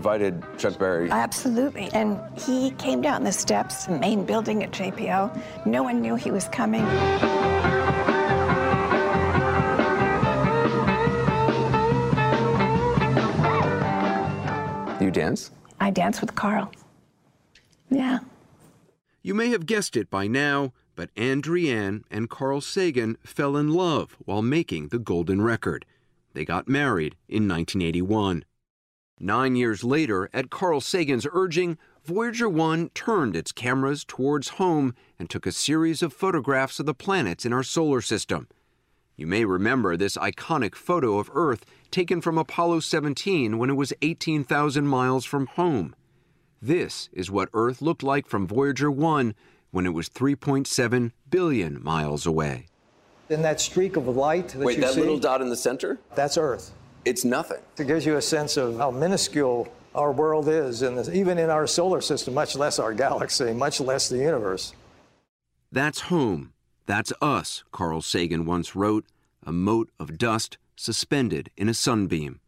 You 0.00 0.06
invited 0.06 0.42
Chuck 0.56 0.78
Berry. 0.78 1.10
Absolutely. 1.10 1.90
And 1.92 2.18
he 2.38 2.70
came 2.78 3.02
down 3.02 3.22
the 3.22 3.32
steps, 3.32 3.84
the 3.84 3.98
main 3.98 4.24
building 4.24 4.62
at 4.64 4.70
JPL. 4.70 5.38
No 5.66 5.82
one 5.82 6.00
knew 6.00 6.14
he 6.14 6.30
was 6.30 6.48
coming. 6.48 6.80
You 15.02 15.10
dance? 15.10 15.50
I 15.78 15.90
dance 15.90 16.22
with 16.22 16.34
Carl. 16.34 16.72
Yeah. 17.90 18.20
You 19.20 19.34
may 19.34 19.50
have 19.50 19.66
guessed 19.66 19.98
it 19.98 20.08
by 20.08 20.26
now, 20.26 20.72
but 20.96 21.10
Ann 21.14 21.42
Druyan 21.42 22.04
and 22.10 22.30
Carl 22.30 22.62
Sagan 22.62 23.18
fell 23.22 23.54
in 23.54 23.74
love 23.74 24.16
while 24.24 24.40
making 24.40 24.88
the 24.88 24.98
golden 24.98 25.42
record. 25.42 25.84
They 26.32 26.46
got 26.46 26.68
married 26.68 27.16
in 27.28 27.46
1981. 27.46 28.44
Nine 29.22 29.54
years 29.54 29.84
later, 29.84 30.30
at 30.32 30.48
Carl 30.48 30.80
Sagan's 30.80 31.26
urging, 31.30 31.76
Voyager 32.06 32.48
1 32.48 32.88
turned 32.94 33.36
its 33.36 33.52
cameras 33.52 34.02
towards 34.02 34.50
home 34.50 34.94
and 35.18 35.28
took 35.28 35.44
a 35.44 35.52
series 35.52 36.02
of 36.02 36.14
photographs 36.14 36.80
of 36.80 36.86
the 36.86 36.94
planets 36.94 37.44
in 37.44 37.52
our 37.52 37.62
solar 37.62 38.00
system. 38.00 38.48
You 39.16 39.26
may 39.26 39.44
remember 39.44 39.94
this 39.94 40.16
iconic 40.16 40.74
photo 40.74 41.18
of 41.18 41.30
Earth 41.34 41.66
taken 41.90 42.22
from 42.22 42.38
Apollo 42.38 42.80
17 42.80 43.58
when 43.58 43.68
it 43.68 43.74
was 43.74 43.92
18,000 44.00 44.86
miles 44.86 45.26
from 45.26 45.48
home. 45.48 45.94
This 46.62 47.10
is 47.12 47.30
what 47.30 47.50
Earth 47.52 47.82
looked 47.82 48.02
like 48.02 48.26
from 48.26 48.46
Voyager 48.46 48.90
1 48.90 49.34
when 49.70 49.84
it 49.84 49.92
was 49.92 50.08
3.7 50.08 51.12
billion 51.28 51.82
miles 51.84 52.24
away. 52.24 52.68
In 53.28 53.42
that 53.42 53.60
streak 53.60 53.96
of 53.96 54.08
light 54.08 54.48
that 54.48 54.60
Wait, 54.60 54.76
you 54.76 54.80
that 54.80 54.94
see, 54.94 55.00
little 55.00 55.18
dot 55.18 55.42
in 55.42 55.50
the 55.50 55.56
center? 55.56 55.98
that's 56.14 56.38
Earth. 56.38 56.72
It's 57.04 57.24
nothing. 57.24 57.60
It 57.78 57.86
gives 57.86 58.04
you 58.04 58.16
a 58.16 58.22
sense 58.22 58.56
of 58.56 58.76
how 58.76 58.90
minuscule 58.90 59.68
our 59.94 60.12
world 60.12 60.48
is, 60.48 60.82
and 60.82 61.08
even 61.14 61.38
in 61.38 61.50
our 61.50 61.66
solar 61.66 62.00
system, 62.00 62.34
much 62.34 62.54
less 62.56 62.78
our 62.78 62.92
galaxy, 62.92 63.52
much 63.52 63.80
less 63.80 64.08
the 64.08 64.18
universe. 64.18 64.74
That's 65.72 66.00
home. 66.02 66.52
That's 66.86 67.12
us, 67.22 67.64
Carl 67.72 68.02
Sagan 68.02 68.44
once 68.44 68.76
wrote, 68.76 69.06
a 69.44 69.52
mote 69.52 69.90
of 69.98 70.18
dust 70.18 70.58
suspended 70.76 71.50
in 71.56 71.68
a 71.68 71.74
sunbeam. 71.74 72.40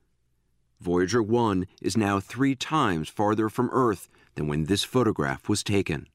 Voyager 0.80 1.22
1 1.22 1.66
is 1.80 1.96
now 1.96 2.20
three 2.20 2.54
times 2.54 3.08
farther 3.08 3.48
from 3.48 3.70
Earth 3.72 4.08
than 4.34 4.48
when 4.48 4.64
this 4.64 4.84
photograph 4.84 5.48
was 5.48 5.62
taken. 5.62 6.08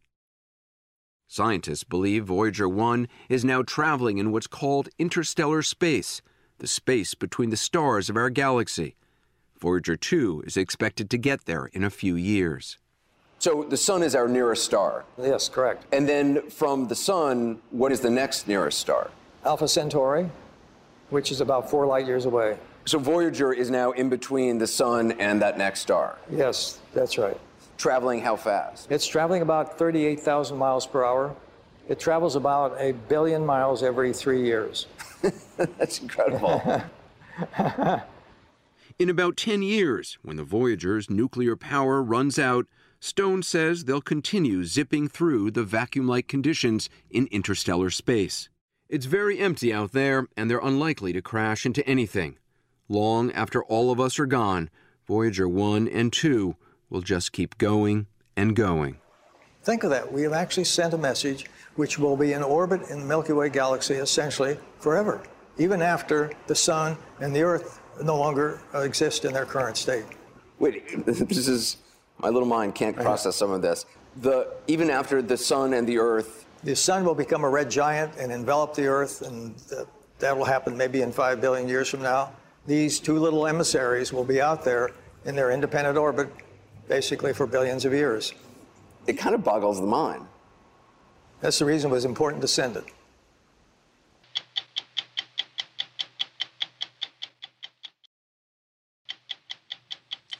Scientists 1.27 1.83
believe 1.83 2.25
Voyager 2.25 2.69
1 2.69 3.07
is 3.29 3.43
now 3.43 3.61
traveling 3.61 4.17
in 4.17 4.31
what's 4.31 4.47
called 4.47 4.89
interstellar 4.99 5.61
space, 5.61 6.21
the 6.59 6.67
space 6.67 7.13
between 7.13 7.49
the 7.49 7.57
stars 7.57 8.09
of 8.09 8.17
our 8.17 8.29
galaxy. 8.29 8.95
Voyager 9.59 9.95
2 9.95 10.43
is 10.45 10.57
expected 10.57 11.09
to 11.09 11.17
get 11.17 11.45
there 11.45 11.65
in 11.73 11.83
a 11.83 11.89
few 11.89 12.15
years. 12.15 12.77
So 13.39 13.63
the 13.63 13.77
sun 13.77 14.01
is 14.03 14.15
our 14.15 14.27
nearest 14.27 14.65
star. 14.65 15.05
Yes, 15.21 15.47
correct. 15.47 15.85
And 15.91 16.09
then 16.09 16.49
from 16.49 16.87
the 16.87 16.95
sun, 16.95 17.59
what 17.69 17.91
is 17.91 17.99
the 17.99 18.09
next 18.09 18.47
nearest 18.47 18.79
star? 18.79 19.11
Alpha 19.45 19.67
Centauri, 19.67 20.29
which 21.09 21.31
is 21.31 21.41
about 21.41 21.69
four 21.69 21.85
light 21.85 22.07
years 22.07 22.25
away. 22.25 22.57
So 22.85 22.97
Voyager 22.97 23.53
is 23.53 23.69
now 23.69 23.91
in 23.91 24.09
between 24.09 24.57
the 24.57 24.67
sun 24.67 25.11
and 25.13 25.41
that 25.41 25.57
next 25.57 25.81
star. 25.81 26.17
Yes, 26.31 26.79
that's 26.93 27.17
right. 27.17 27.37
Traveling 27.77 28.21
how 28.21 28.35
fast? 28.35 28.91
It's 28.91 29.05
traveling 29.05 29.41
about 29.41 29.77
38,000 29.77 30.57
miles 30.57 30.87
per 30.87 31.05
hour. 31.05 31.35
It 31.87 31.99
travels 31.99 32.35
about 32.35 32.75
a 32.79 32.93
billion 32.93 33.45
miles 33.45 33.83
every 33.83 34.13
three 34.13 34.43
years. 34.43 34.87
That's 35.57 35.99
incredible. 35.99 36.83
In 38.99 39.09
about 39.09 39.37
10 39.37 39.61
years, 39.61 40.17
when 40.23 40.37
the 40.37 40.43
Voyager's 40.43 41.09
nuclear 41.09 41.55
power 41.55 42.01
runs 42.01 42.39
out, 42.39 42.65
Stone 42.99 43.43
says 43.43 43.83
they'll 43.85 44.01
continue 44.01 44.63
zipping 44.63 45.07
through 45.07 45.51
the 45.51 45.63
vacuum 45.63 46.07
like 46.07 46.27
conditions 46.27 46.89
in 47.11 47.27
interstellar 47.27 47.91
space. 47.91 48.49
It's 48.89 49.05
very 49.05 49.37
empty 49.37 49.71
out 49.71 49.91
there, 49.91 50.27
and 50.35 50.49
they're 50.49 50.57
unlikely 50.59 51.13
to 51.13 51.21
crash 51.21 51.65
into 51.65 51.87
anything. 51.87 52.39
Long 52.89 53.31
after 53.33 53.63
all 53.63 53.91
of 53.91 53.99
us 53.99 54.17
are 54.17 54.25
gone, 54.25 54.69
Voyager 55.05 55.47
1 55.47 55.87
and 55.87 56.11
2 56.11 56.55
will 56.89 57.01
just 57.01 57.31
keep 57.31 57.57
going 57.57 58.07
and 58.35 58.55
going. 58.55 58.99
Think 59.67 59.83
of 59.83 59.89
that. 59.89 60.09
We 60.13 60.21
have 60.21 60.31
actually 60.31 60.63
sent 60.63 60.93
a 60.93 60.97
message 60.97 61.49
which 61.75 61.99
will 61.99 62.15
be 62.15 62.31
in 62.31 62.41
orbit 62.41 62.89
in 62.89 63.01
the 63.01 63.05
Milky 63.05 63.33
Way 63.33 63.49
galaxy 63.49 63.95
essentially 63.95 64.57
forever, 64.79 65.21
even 65.57 65.81
after 65.81 66.31
the 66.47 66.55
Sun 66.55 66.97
and 67.19 67.35
the 67.35 67.41
Earth 67.41 67.81
no 68.01 68.15
longer 68.17 68.61
uh, 68.73 68.79
exist 68.79 69.25
in 69.25 69.33
their 69.33 69.43
current 69.43 69.75
state. 69.75 70.05
Wait, 70.59 71.05
this 71.05 71.49
is 71.49 71.75
my 72.19 72.29
little 72.29 72.47
mind 72.47 72.75
can't 72.75 72.95
process 72.95 73.35
some 73.35 73.51
of 73.51 73.61
this. 73.61 73.85
The 74.15 74.55
even 74.67 74.89
after 74.89 75.21
the 75.21 75.35
sun 75.35 75.73
and 75.73 75.85
the 75.85 75.97
earth 75.97 76.45
the 76.63 76.73
sun 76.73 77.03
will 77.03 77.13
become 77.13 77.43
a 77.43 77.49
red 77.49 77.69
giant 77.69 78.13
and 78.17 78.31
envelop 78.31 78.73
the 78.73 78.87
Earth, 78.87 79.21
and 79.21 79.53
that 80.19 80.37
will 80.37 80.45
happen 80.45 80.77
maybe 80.77 81.01
in 81.01 81.11
five 81.11 81.41
billion 81.41 81.67
years 81.67 81.89
from 81.89 82.01
now. 82.01 82.31
These 82.67 83.01
two 83.01 83.19
little 83.19 83.45
emissaries 83.45 84.13
will 84.13 84.23
be 84.23 84.39
out 84.39 84.63
there 84.63 84.91
in 85.25 85.35
their 85.35 85.51
independent 85.51 85.97
orbit 85.97 86.29
basically 86.87 87.33
for 87.33 87.45
billions 87.45 87.83
of 87.83 87.91
years. 87.91 88.33
It 89.07 89.17
kind 89.17 89.33
of 89.33 89.43
boggles 89.43 89.79
the 89.79 89.87
mind. 89.87 90.25
That's 91.39 91.59
the 91.59 91.65
reason 91.65 91.91
it 91.91 91.93
was 91.93 92.05
important 92.05 92.41
to 92.41 92.47
send 92.47 92.75
it. 92.75 92.85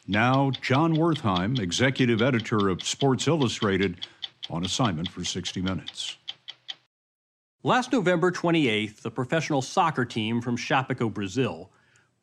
Now, 0.10 0.52
Jon 0.62 0.96
Wertheim, 0.96 1.60
executive 1.60 2.22
editor 2.22 2.70
of 2.70 2.82
Sports 2.84 3.28
Illustrated, 3.28 4.08
on 4.50 4.64
assignment 4.64 5.10
for 5.10 5.24
60 5.26 5.62
Minutes. 5.62 6.18
Last 7.64 7.92
November 7.92 8.32
28th, 8.32 9.02
the 9.02 9.12
professional 9.12 9.62
soccer 9.62 10.06
team 10.06 10.42
from 10.42 10.56
Chapeco, 10.56 11.14
Brazil, 11.14 11.72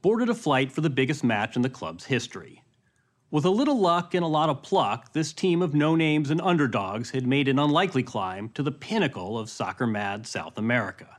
boarded 0.01 0.31
a 0.31 0.35
flight 0.35 0.73
for 0.73 0.81
the 0.81 0.89
biggest 0.89 1.23
match 1.23 1.57
in 1.57 1.63
the 1.63 1.69
club's 1.69 2.07
history. 2.07 2.64
With 3.35 3.45
a 3.45 3.51
little 3.51 3.81
luck 3.81 4.15
and 4.15 4.23
a 4.23 4.29
lot 4.29 4.49
of 4.49 4.63
pluck, 4.63 5.13
this 5.13 5.33
team 5.33 5.61
of 5.61 5.75
no 5.75 5.97
names 5.97 6.31
and 6.31 6.41
underdogs 6.41 7.11
had 7.11 7.27
made 7.27 7.49
an 7.49 7.59
unlikely 7.59 8.05
climb 8.05 8.51
to 8.51 8.63
the 8.63 8.71
pinnacle 8.71 9.37
of 9.37 9.51
soccer 9.51 9.89
mad 9.89 10.25
South 10.25 10.57
America. 10.57 11.19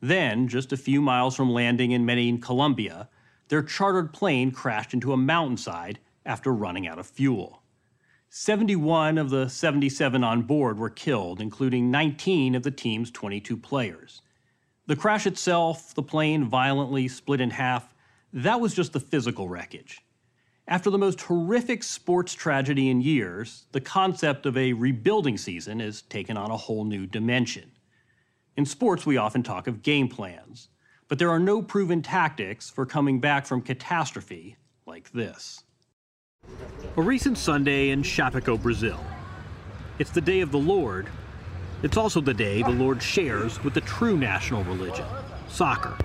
Then, 0.00 0.46
just 0.46 0.72
a 0.72 0.76
few 0.76 1.02
miles 1.02 1.34
from 1.34 1.50
landing 1.50 1.90
in 1.90 2.06
Medellin, 2.06 2.40
Colombia, 2.40 3.08
their 3.48 3.64
chartered 3.64 4.12
plane 4.12 4.52
crashed 4.52 4.94
into 4.94 5.12
a 5.12 5.16
mountainside 5.16 5.98
after 6.24 6.54
running 6.54 6.86
out 6.86 7.00
of 7.00 7.08
fuel. 7.08 7.62
71 8.28 9.18
of 9.18 9.30
the 9.30 9.48
77 9.48 10.22
on 10.22 10.42
board 10.42 10.78
were 10.78 10.88
killed, 10.88 11.40
including 11.40 11.90
19 11.90 12.54
of 12.54 12.62
the 12.62 12.70
team's 12.70 13.10
22 13.10 13.56
players. 13.56 14.22
The 14.86 14.94
crash 14.94 15.26
itself, 15.26 15.96
the 15.96 16.00
plane 16.04 16.44
violently 16.44 17.08
split 17.08 17.40
in 17.40 17.50
half, 17.50 17.92
that 18.32 18.60
was 18.60 18.72
just 18.72 18.92
the 18.92 19.00
physical 19.00 19.48
wreckage. 19.48 20.00
After 20.68 20.90
the 20.90 20.98
most 20.98 21.22
horrific 21.22 21.82
sports 21.82 22.34
tragedy 22.34 22.88
in 22.90 23.00
years, 23.00 23.64
the 23.72 23.80
concept 23.80 24.46
of 24.46 24.56
a 24.56 24.74
rebuilding 24.74 25.38
season 25.38 25.80
has 25.80 26.02
taken 26.02 26.36
on 26.36 26.50
a 26.50 26.56
whole 26.56 26.84
new 26.84 27.06
dimension. 27.06 27.72
In 28.56 28.64
sports, 28.64 29.04
we 29.04 29.16
often 29.16 29.42
talk 29.42 29.66
of 29.66 29.82
game 29.82 30.08
plans 30.08 30.68
but 31.08 31.18
there 31.18 31.30
are 31.30 31.38
no 31.38 31.62
proven 31.62 32.02
tactics 32.02 32.70
for 32.70 32.84
coming 32.84 33.18
back 33.18 33.46
from 33.46 33.62
catastrophe 33.62 34.56
like 34.86 35.10
this. 35.12 35.64
A 36.96 37.02
recent 37.02 37.38
Sunday 37.38 37.90
in 37.90 38.02
Chapeco, 38.02 38.60
Brazil. 38.60 39.00
It's 39.98 40.10
the 40.10 40.20
day 40.20 40.40
of 40.40 40.52
the 40.52 40.58
Lord. 40.58 41.08
It's 41.82 41.96
also 41.96 42.20
the 42.20 42.34
day 42.34 42.62
the 42.62 42.70
Lord 42.70 43.02
shares 43.02 43.62
with 43.64 43.74
the 43.74 43.80
true 43.80 44.16
national 44.16 44.64
religion, 44.64 45.06
soccer. 45.48 45.96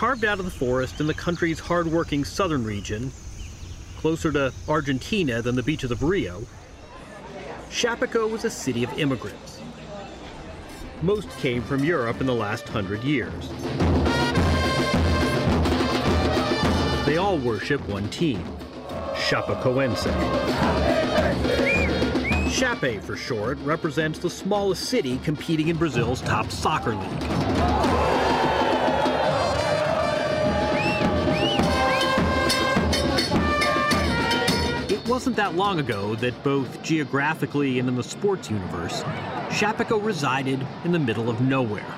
Carved 0.00 0.24
out 0.24 0.38
of 0.38 0.46
the 0.46 0.50
forest 0.50 0.98
in 1.00 1.06
the 1.06 1.12
country's 1.12 1.60
hard-working 1.60 2.24
southern 2.24 2.64
region, 2.64 3.12
closer 3.98 4.32
to 4.32 4.50
Argentina 4.66 5.42
than 5.42 5.54
the 5.54 5.62
beaches 5.62 5.90
of 5.90 6.02
Rio, 6.02 6.46
Chapeco 7.68 8.26
was 8.26 8.46
a 8.46 8.50
city 8.50 8.82
of 8.82 8.98
immigrants 8.98 9.60
most 11.02 11.30
came 11.38 11.62
from 11.62 11.82
Europe 11.82 12.20
in 12.20 12.26
the 12.26 12.34
last 12.34 12.68
hundred 12.68 13.02
years. 13.02 13.48
They 17.06 17.16
all 17.16 17.38
worship 17.38 17.86
one 17.88 18.08
team, 18.10 18.44
Chapecoense. 19.14 20.04
Chape, 22.50 23.02
for 23.02 23.16
short, 23.16 23.58
represents 23.60 24.18
the 24.18 24.30
smallest 24.30 24.84
city 24.84 25.18
competing 25.18 25.68
in 25.68 25.76
Brazil's 25.76 26.20
top 26.20 26.50
soccer 26.50 26.94
league. 26.94 27.99
Wasn't 35.10 35.34
that 35.34 35.56
long 35.56 35.80
ago 35.80 36.14
that 36.14 36.40
both 36.44 36.84
geographically 36.84 37.80
and 37.80 37.88
in 37.88 37.96
the 37.96 38.02
sports 38.02 38.48
universe, 38.48 39.02
Chapeco 39.48 39.98
resided 39.98 40.64
in 40.84 40.92
the 40.92 41.00
middle 41.00 41.28
of 41.28 41.40
nowhere. 41.40 41.92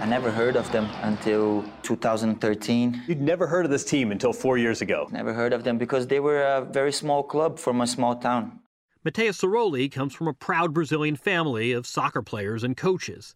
I 0.00 0.06
never 0.06 0.30
heard 0.30 0.56
of 0.56 0.72
them 0.72 0.88
until 1.02 1.66
2013. 1.82 3.02
You'd 3.06 3.20
never 3.20 3.46
heard 3.46 3.66
of 3.66 3.70
this 3.70 3.84
team 3.84 4.10
until 4.10 4.32
four 4.32 4.56
years 4.56 4.80
ago? 4.80 5.06
Never 5.12 5.34
heard 5.34 5.52
of 5.52 5.64
them 5.64 5.76
because 5.76 6.06
they 6.06 6.18
were 6.18 6.44
a 6.44 6.62
very 6.62 6.92
small 6.92 7.22
club 7.22 7.58
from 7.58 7.82
a 7.82 7.86
small 7.86 8.16
town. 8.16 8.60
Matheus 9.04 9.38
Saroli 9.38 9.92
comes 9.92 10.14
from 10.14 10.26
a 10.26 10.32
proud 10.32 10.72
Brazilian 10.72 11.16
family 11.16 11.72
of 11.72 11.86
soccer 11.86 12.22
players 12.22 12.64
and 12.64 12.74
coaches. 12.74 13.34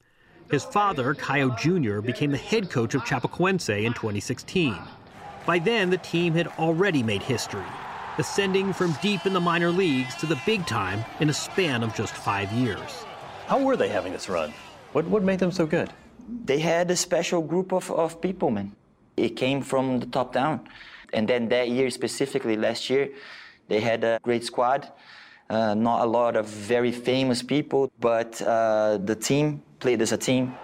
His 0.51 0.65
father, 0.65 1.13
Caio 1.13 1.51
Jr., 1.57 2.01
became 2.01 2.31
the 2.31 2.39
head 2.39 2.71
coach 2.71 2.95
of 2.95 3.03
Chapecoense 3.03 3.85
in 3.85 3.93
2016. 3.93 4.79
By 5.45 5.59
then, 5.59 5.91
the 5.91 5.99
team 5.99 6.33
had 6.33 6.47
already 6.59 7.03
made 7.03 7.23
history, 7.23 7.67
ascending 8.21 8.73
from 8.73 8.93
deep 9.03 9.27
in 9.27 9.33
the 9.33 9.41
minor 9.41 9.71
leagues 9.71 10.15
to 10.17 10.27
the 10.27 10.41
big 10.47 10.65
time 10.67 11.05
in 11.19 11.29
a 11.31 11.33
span 11.33 11.83
of 11.83 11.95
just 11.95 12.15
five 12.15 12.53
years. 12.53 13.05
How 13.47 13.61
were 13.61 13.77
they 13.77 13.89
having 13.89 14.13
this 14.13 14.29
run? 14.29 14.53
What, 14.93 15.07
what 15.07 15.23
made 15.25 15.41
them 15.41 15.51
so 15.51 15.67
good? 15.67 15.91
They 16.45 16.61
had 16.61 16.91
a 16.91 16.97
special 16.97 17.43
group 17.43 17.73
of, 17.73 17.91
of 17.91 18.21
people, 18.21 18.51
man. 18.51 18.77
It 19.17 19.31
came 19.31 19.63
from 19.63 19.99
the 19.99 20.07
top 20.07 20.33
down. 20.33 20.69
And 21.13 21.27
then 21.27 21.49
that 21.49 21.69
year, 21.71 21.91
specifically 21.91 22.57
last 22.57 22.89
year, 22.89 23.11
they 23.69 23.81
had 23.81 24.05
a 24.05 24.21
great 24.23 24.45
squad. 24.45 24.93
Uh, 25.49 25.75
not 25.75 26.03
a 26.03 26.07
lot 26.07 26.37
of 26.37 26.47
very 26.47 26.93
famous 26.93 27.43
people, 27.43 27.91
but 27.99 28.41
uh, 28.43 28.99
the 28.99 29.17
team 29.17 29.63
played 29.81 30.01
as 30.01 30.13
a 30.13 30.17
team. 30.17 30.55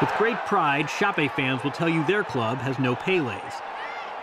With 0.00 0.10
great 0.18 0.38
pride, 0.46 0.88
Chape 0.88 1.30
fans 1.32 1.62
will 1.62 1.70
tell 1.70 1.88
you 1.88 2.04
their 2.04 2.24
club 2.24 2.58
has 2.58 2.78
no 2.80 2.96
Peles. 2.96 3.54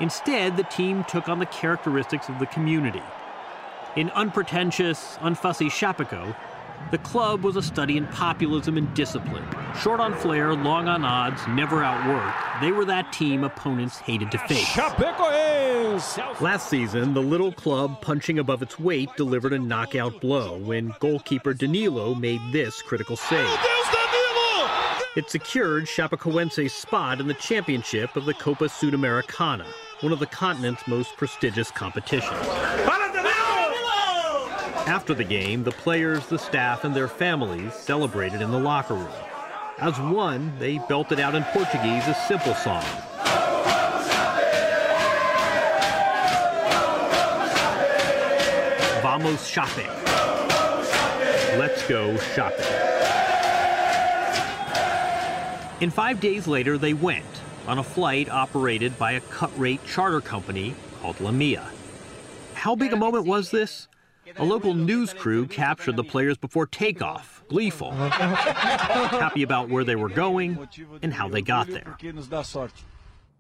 Instead, 0.01 0.57
the 0.57 0.63
team 0.63 1.03
took 1.03 1.29
on 1.29 1.37
the 1.37 1.45
characteristics 1.45 2.27
of 2.27 2.39
the 2.39 2.47
community. 2.47 3.03
In 3.95 4.09
unpretentious, 4.11 5.15
unfussy 5.21 5.69
Chapeco, 5.69 6.35
the 6.89 6.97
club 6.97 7.43
was 7.43 7.55
a 7.55 7.61
study 7.61 7.97
in 7.97 8.07
populism 8.07 8.77
and 8.77 8.91
discipline. 8.95 9.45
Short 9.79 9.99
on 9.99 10.15
flair, 10.15 10.55
long 10.55 10.87
on 10.87 11.05
odds, 11.05 11.39
never 11.49 11.81
outworked, 11.81 12.61
they 12.61 12.71
were 12.71 12.85
that 12.85 13.13
team 13.13 13.43
opponents 13.43 13.99
hated 13.99 14.31
to 14.31 14.39
face. 14.39 14.75
Last 16.41 16.67
season, 16.67 17.13
the 17.13 17.21
little 17.21 17.51
club 17.51 18.01
punching 18.01 18.39
above 18.39 18.63
its 18.63 18.79
weight 18.79 19.09
delivered 19.17 19.53
a 19.53 19.59
knockout 19.59 20.19
blow 20.19 20.57
when 20.57 20.95
goalkeeper 20.99 21.53
Danilo 21.53 22.15
made 22.15 22.41
this 22.51 22.81
critical 22.81 23.15
save. 23.15 23.47
It 25.15 25.29
secured 25.29 25.85
Chapecoense's 25.85 26.73
spot 26.73 27.19
in 27.19 27.27
the 27.27 27.33
championship 27.33 28.15
of 28.15 28.23
the 28.23 28.33
Copa 28.33 28.65
Sudamericana, 28.65 29.67
one 30.01 30.11
of 30.11 30.17
the 30.17 30.25
continent's 30.25 30.87
most 30.87 31.15
prestigious 31.15 31.69
competitions. 31.69 32.31
After 34.87 35.13
the 35.13 35.23
game, 35.23 35.63
the 35.63 35.71
players, 35.71 36.25
the 36.25 36.39
staff, 36.39 36.83
and 36.83 36.95
their 36.95 37.07
families 37.07 37.75
celebrated 37.75 38.41
in 38.41 38.49
the 38.49 38.59
locker 38.59 38.95
room. 38.95 39.07
As 39.77 39.99
one, 39.99 40.57
they 40.57 40.79
belted 40.79 41.19
out 41.19 41.35
in 41.35 41.43
Portuguese 41.45 42.07
a 42.07 42.15
simple 42.27 42.55
song. 42.55 42.83
Vamos 49.03 49.47
shopping. 49.47 49.87
Let's 51.59 51.87
go 51.87 52.17
shopping. 52.33 52.65
And 55.79 55.93
five 55.93 56.19
days 56.19 56.47
later, 56.47 56.79
they 56.79 56.93
went 56.93 57.25
on 57.67 57.79
a 57.79 57.83
flight 57.83 58.29
operated 58.29 58.97
by 58.97 59.13
a 59.13 59.19
cut-rate 59.21 59.85
charter 59.85 60.21
company 60.21 60.75
called 61.01 61.17
LaMia. 61.17 61.63
How 62.53 62.75
big 62.75 62.93
a 62.93 62.97
moment 62.97 63.25
was 63.25 63.51
this? 63.51 63.87
A 64.37 64.45
local 64.45 64.73
news 64.73 65.13
crew 65.13 65.45
captured 65.45 65.95
the 65.95 66.03
players 66.03 66.37
before 66.37 66.65
takeoff, 66.65 67.43
gleeful, 67.49 67.91
happy 67.91 69.43
about 69.43 69.69
where 69.69 69.83
they 69.83 69.95
were 69.95 70.09
going 70.09 70.67
and 71.01 71.13
how 71.13 71.27
they 71.27 71.41
got 71.41 71.67
there. 71.67 71.97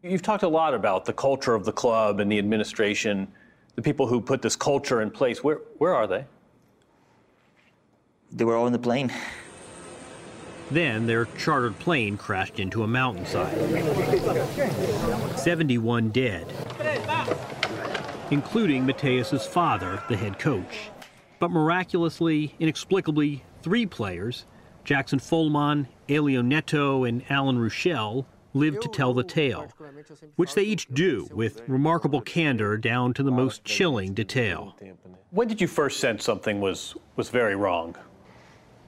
You've 0.03 0.23
talked 0.23 0.43
a 0.43 0.47
lot 0.47 0.73
about 0.73 1.05
the 1.05 1.13
culture 1.13 1.53
of 1.53 1.63
the 1.63 1.71
club 1.71 2.19
and 2.19 2.31
the 2.31 2.39
administration, 2.39 3.27
the 3.75 3.81
people 3.81 4.07
who 4.07 4.19
put 4.19 4.41
this 4.41 4.55
culture 4.55 5.01
in 5.01 5.11
place. 5.11 5.43
Where, 5.43 5.59
where 5.77 5.95
are 5.95 6.07
they? 6.07 6.25
They 8.31 8.43
were 8.43 8.55
all 8.55 8.65
in 8.65 8.73
the 8.73 8.79
plane. 8.79 9.13
Then 10.71 11.05
their 11.05 11.25
chartered 11.25 11.77
plane 11.79 12.15
crashed 12.15 12.59
into 12.59 12.83
a 12.83 12.87
mountainside. 12.87 13.57
71 15.37 16.09
dead, 16.09 16.47
including 18.31 18.85
Mateus's 18.85 19.45
father, 19.45 20.01
the 20.07 20.15
head 20.15 20.39
coach. 20.39 20.89
But 21.39 21.51
miraculously, 21.51 22.55
inexplicably, 22.59 23.43
three 23.63 23.85
players, 23.85 24.45
Jackson 24.85 25.19
Follmann, 25.19 25.87
Hélio 26.07 26.43
Neto, 26.43 27.03
and 27.03 27.23
Alan 27.29 27.57
Ruschel, 27.57 28.25
lived 28.53 28.81
to 28.81 28.89
tell 28.89 29.13
the 29.13 29.23
tale, 29.23 29.67
which 30.35 30.53
they 30.53 30.63
each 30.63 30.87
do 30.89 31.27
with 31.33 31.61
remarkable 31.67 32.21
candor 32.21 32.77
down 32.77 33.13
to 33.13 33.23
the 33.23 33.31
most 33.31 33.65
chilling 33.65 34.13
detail. 34.13 34.75
When 35.31 35.47
did 35.47 35.59
you 35.61 35.67
first 35.67 35.99
sense 35.99 36.23
something 36.23 36.61
was, 36.61 36.95
was 37.15 37.29
very 37.29 37.55
wrong? 37.55 37.95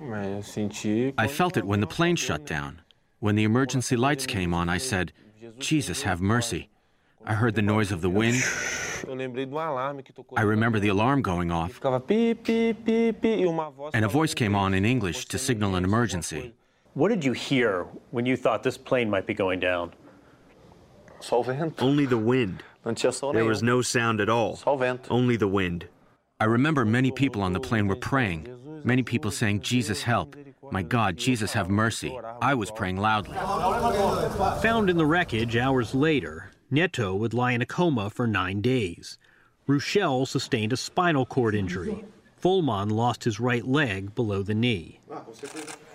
I 0.02 1.28
felt 1.28 1.58
it 1.58 1.66
when 1.66 1.80
the 1.80 1.88
plane 1.88 2.16
shut 2.16 2.46
down. 2.46 2.82
When 3.20 3.36
the 3.36 3.44
emergency 3.44 3.96
lights 3.96 4.26
came 4.26 4.54
on, 4.54 4.70
I 4.70 4.78
said, 4.78 5.14
Jesus, 5.60 6.02
have 6.04 6.22
mercy. 6.22 6.70
I 7.26 7.34
heard 7.36 7.56
the 7.56 7.62
noise 7.62 7.92
of 7.92 8.02
the 8.02 8.10
wind. 8.10 8.44
I 10.36 10.42
remember 10.42 10.80
the 10.80 10.90
alarm 10.90 11.22
going 11.22 11.52
off. 11.52 11.80
And 13.94 14.06
a 14.06 14.08
voice 14.08 14.34
came 14.34 14.56
on 14.56 14.74
in 14.74 14.86
English 14.86 15.26
to 15.26 15.38
signal 15.38 15.76
an 15.76 15.84
emergency. 15.84 16.54
What 16.94 17.10
did 17.10 17.24
you 17.26 17.34
hear 17.34 17.88
when 18.12 18.26
you 18.26 18.36
thought 18.38 18.62
this 18.64 18.78
plane 18.78 19.10
might 19.10 19.26
be 19.26 19.34
going 19.34 19.60
down? 19.60 19.94
Only 21.80 22.06
the 22.06 22.18
wind. 22.18 22.64
There 22.86 23.46
was 23.46 23.64
no 23.64 23.82
sound 23.82 24.20
at 24.20 24.30
all. 24.30 24.60
Only 25.10 25.38
the 25.38 25.48
wind. 25.48 25.88
I 26.40 26.46
remember 26.46 26.84
many 26.84 27.12
people 27.12 27.42
on 27.42 27.54
the 27.54 27.60
plane 27.62 27.88
were 27.88 27.96
praying. 27.96 28.48
Many 28.84 29.04
people 29.04 29.32
saying, 29.32 29.62
Jesus, 29.62 30.04
help. 30.04 30.36
My 30.72 30.82
God, 30.84 31.18
Jesus, 31.18 31.54
have 31.54 31.70
mercy. 31.70 32.18
I 32.42 32.54
was 32.54 32.72
praying 32.72 32.98
loudly. 32.98 33.38
Found 34.62 34.90
in 34.90 34.98
the 34.98 35.06
wreckage 35.06 35.56
hours 35.56 35.96
later, 35.96 36.52
Neto 36.70 37.16
would 37.16 37.34
lie 37.34 37.52
in 37.52 37.62
a 37.62 37.66
coma 37.66 38.10
for 38.10 38.28
nine 38.28 38.62
days. 38.62 39.18
Ruschel 39.68 40.28
sustained 40.28 40.74
a 40.74 40.78
spinal 40.78 41.26
cord 41.26 41.56
injury. 41.56 42.04
Follmann 42.42 42.92
lost 42.92 43.24
his 43.24 43.40
right 43.40 43.66
leg 43.66 44.14
below 44.16 44.44
the 44.44 44.54
knee. 44.54 45.00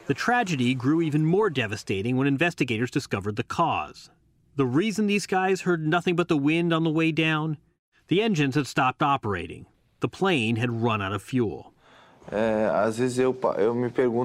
The 0.06 0.14
tragedy 0.14 0.74
grew 0.74 1.02
even 1.02 1.26
more 1.26 1.50
devastating 1.50 2.16
when 2.16 2.26
investigators 2.26 2.90
discovered 2.90 3.36
the 3.36 3.42
cause. 3.42 4.08
The 4.56 4.64
reason 4.64 5.06
these 5.06 5.26
guys 5.26 5.60
heard 5.60 5.86
nothing 5.86 6.16
but 6.16 6.28
the 6.28 6.36
wind 6.38 6.72
on 6.72 6.84
the 6.84 6.90
way 6.90 7.12
down? 7.12 7.58
The 8.08 8.22
engines 8.22 8.54
had 8.54 8.66
stopped 8.66 9.02
operating. 9.02 9.66
The 10.00 10.08
plane 10.08 10.56
had 10.56 10.82
run 10.82 11.02
out 11.02 11.12
of 11.12 11.22
fuel. 11.22 11.74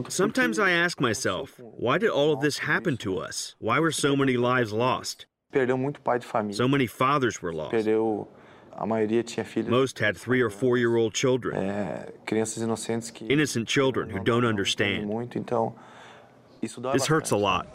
Sometimes 0.09 0.59
I 0.59 0.71
ask 0.71 0.99
myself, 0.99 1.59
why 1.59 1.97
did 1.97 2.09
all 2.09 2.33
of 2.33 2.41
this 2.41 2.59
happen 2.59 2.97
to 2.97 3.17
us? 3.17 3.55
Why 3.59 3.79
were 3.79 3.91
so 3.91 4.15
many 4.15 4.35
lives 4.37 4.73
lost? 4.73 5.25
So 5.53 6.67
many 6.67 6.87
fathers 6.87 7.41
were 7.41 7.53
lost. 7.53 7.71
Most 9.69 9.99
had 9.99 10.17
three 10.17 10.41
or 10.41 10.49
four 10.49 10.77
year 10.77 10.95
old 10.95 11.13
children. 11.13 11.55
Innocent 13.29 13.67
children 13.67 14.09
who 14.09 14.19
don't 14.19 14.45
understand. 14.45 15.09
This 16.61 17.07
hurts 17.07 17.31
a 17.31 17.37
lot. 17.37 17.67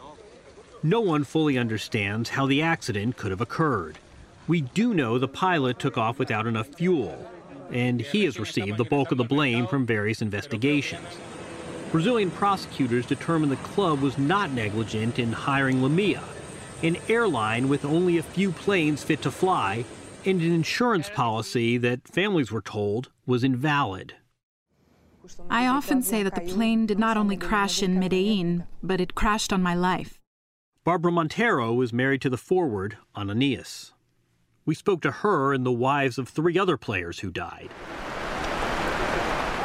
No 0.83 1.01
one 1.01 1.24
fully 1.24 1.57
understands 1.59 2.31
how 2.31 2.47
the 2.47 2.62
accident 2.62 3.16
could 3.16 3.31
have 3.31 3.41
occurred. 3.41 3.99
We 4.47 4.62
do 4.62 4.95
know 4.95 5.18
the 5.18 5.29
pilot 5.29 5.79
took 5.79 5.99
off 5.99 6.18
without 6.18 6.47
enough 6.47 6.68
fuel, 6.68 7.31
and 7.73 8.01
he 8.01 8.25
has 8.25 8.39
received 8.39 8.77
the 8.77 8.85
bulk 8.85 9.12
of 9.12 9.19
the 9.19 9.25
blame 9.25 9.66
from 9.66 9.87
various 9.87 10.23
investigations. 10.23 11.07
Brazilian 11.91 12.31
prosecutors 12.31 13.07
determined 13.07 13.51
the 13.51 13.57
club 13.57 14.01
was 14.01 14.19
not 14.19 14.51
negligent 14.51 15.19
in 15.19 15.33
hiring 15.33 15.79
LaMia, 15.79 16.23
an 16.83 16.97
airline 17.09 17.69
with 17.69 17.85
only 17.85 18.19
a 18.19 18.23
few 18.23 18.53
planes 18.53 19.03
fit 19.03 19.23
to 19.23 19.31
fly, 19.31 19.85
and 20.25 20.41
an 20.43 20.53
insurance 20.53 21.09
policy 21.09 21.79
that 21.79 22.07
families 22.07 22.53
were 22.53 22.61
told 22.61 23.11
was 23.27 23.43
invalid. 23.43 24.14
I 25.51 25.66
often 25.66 26.03
say 26.03 26.23
that 26.23 26.35
the 26.35 26.41
plane 26.41 26.87
did 26.87 26.99
not 26.99 27.16
only 27.16 27.37
crash 27.37 27.83
in 27.83 27.99
Medellin, 27.99 28.64
but 28.83 29.01
it 29.01 29.14
crashed 29.14 29.53
on 29.53 29.62
my 29.62 29.75
life. 29.75 30.19
Barbara 30.85 31.12
Montero 31.12 31.81
is 31.83 31.93
married 31.93 32.23
to 32.23 32.31
the 32.31 32.39
forward, 32.39 32.97
Ananias. 33.14 33.93
We 34.69 34.75
spoke 34.75 35.01
to 35.01 35.11
her 35.11 35.55
and 35.55 35.64
the 35.64 35.73
wives 35.73 36.19
of 36.19 36.29
three 36.29 36.59
other 36.59 36.77
players 36.77 37.21
who 37.21 37.31
died. 37.31 37.71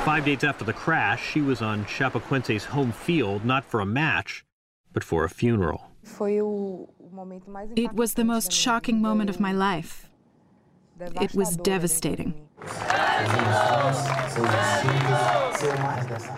Five 0.06 0.24
days 0.24 0.45
after 0.45 0.64
the 0.64 0.72
crash, 0.72 1.30
she 1.30 1.41
was 1.41 1.62
on 1.62 1.84
Chapecoense's 1.84 2.64
home 2.64 2.93
field 2.93 3.43
not 3.43 3.66
for 3.66 3.82
a 3.82 3.86
match, 3.86 4.45
but 4.93 5.04
for 5.04 5.26
a 5.26 5.30
funeral. 5.30 5.91
It 7.76 7.93
was 7.93 8.14
the 8.14 8.24
most 8.24 8.54
shocking 8.54 9.01
moment 9.01 9.30
of 9.30 9.41
my 9.41 9.51
life. 9.51 10.10
It 11.20 11.36
was 11.36 11.58
devastating. 11.58 12.47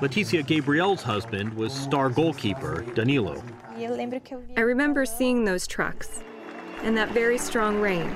Leticia 0.01 0.43
Gabriel's 0.43 1.03
husband 1.03 1.53
was 1.53 1.72
star 1.72 2.09
goalkeeper 2.09 2.84
Danilo. 2.95 3.43
I 4.57 4.61
remember 4.61 5.05
seeing 5.05 5.45
those 5.45 5.68
trucks 5.68 6.24
and 6.82 6.97
that 6.97 7.11
very 7.11 7.38
strong 7.38 7.80
rain. 7.80 8.16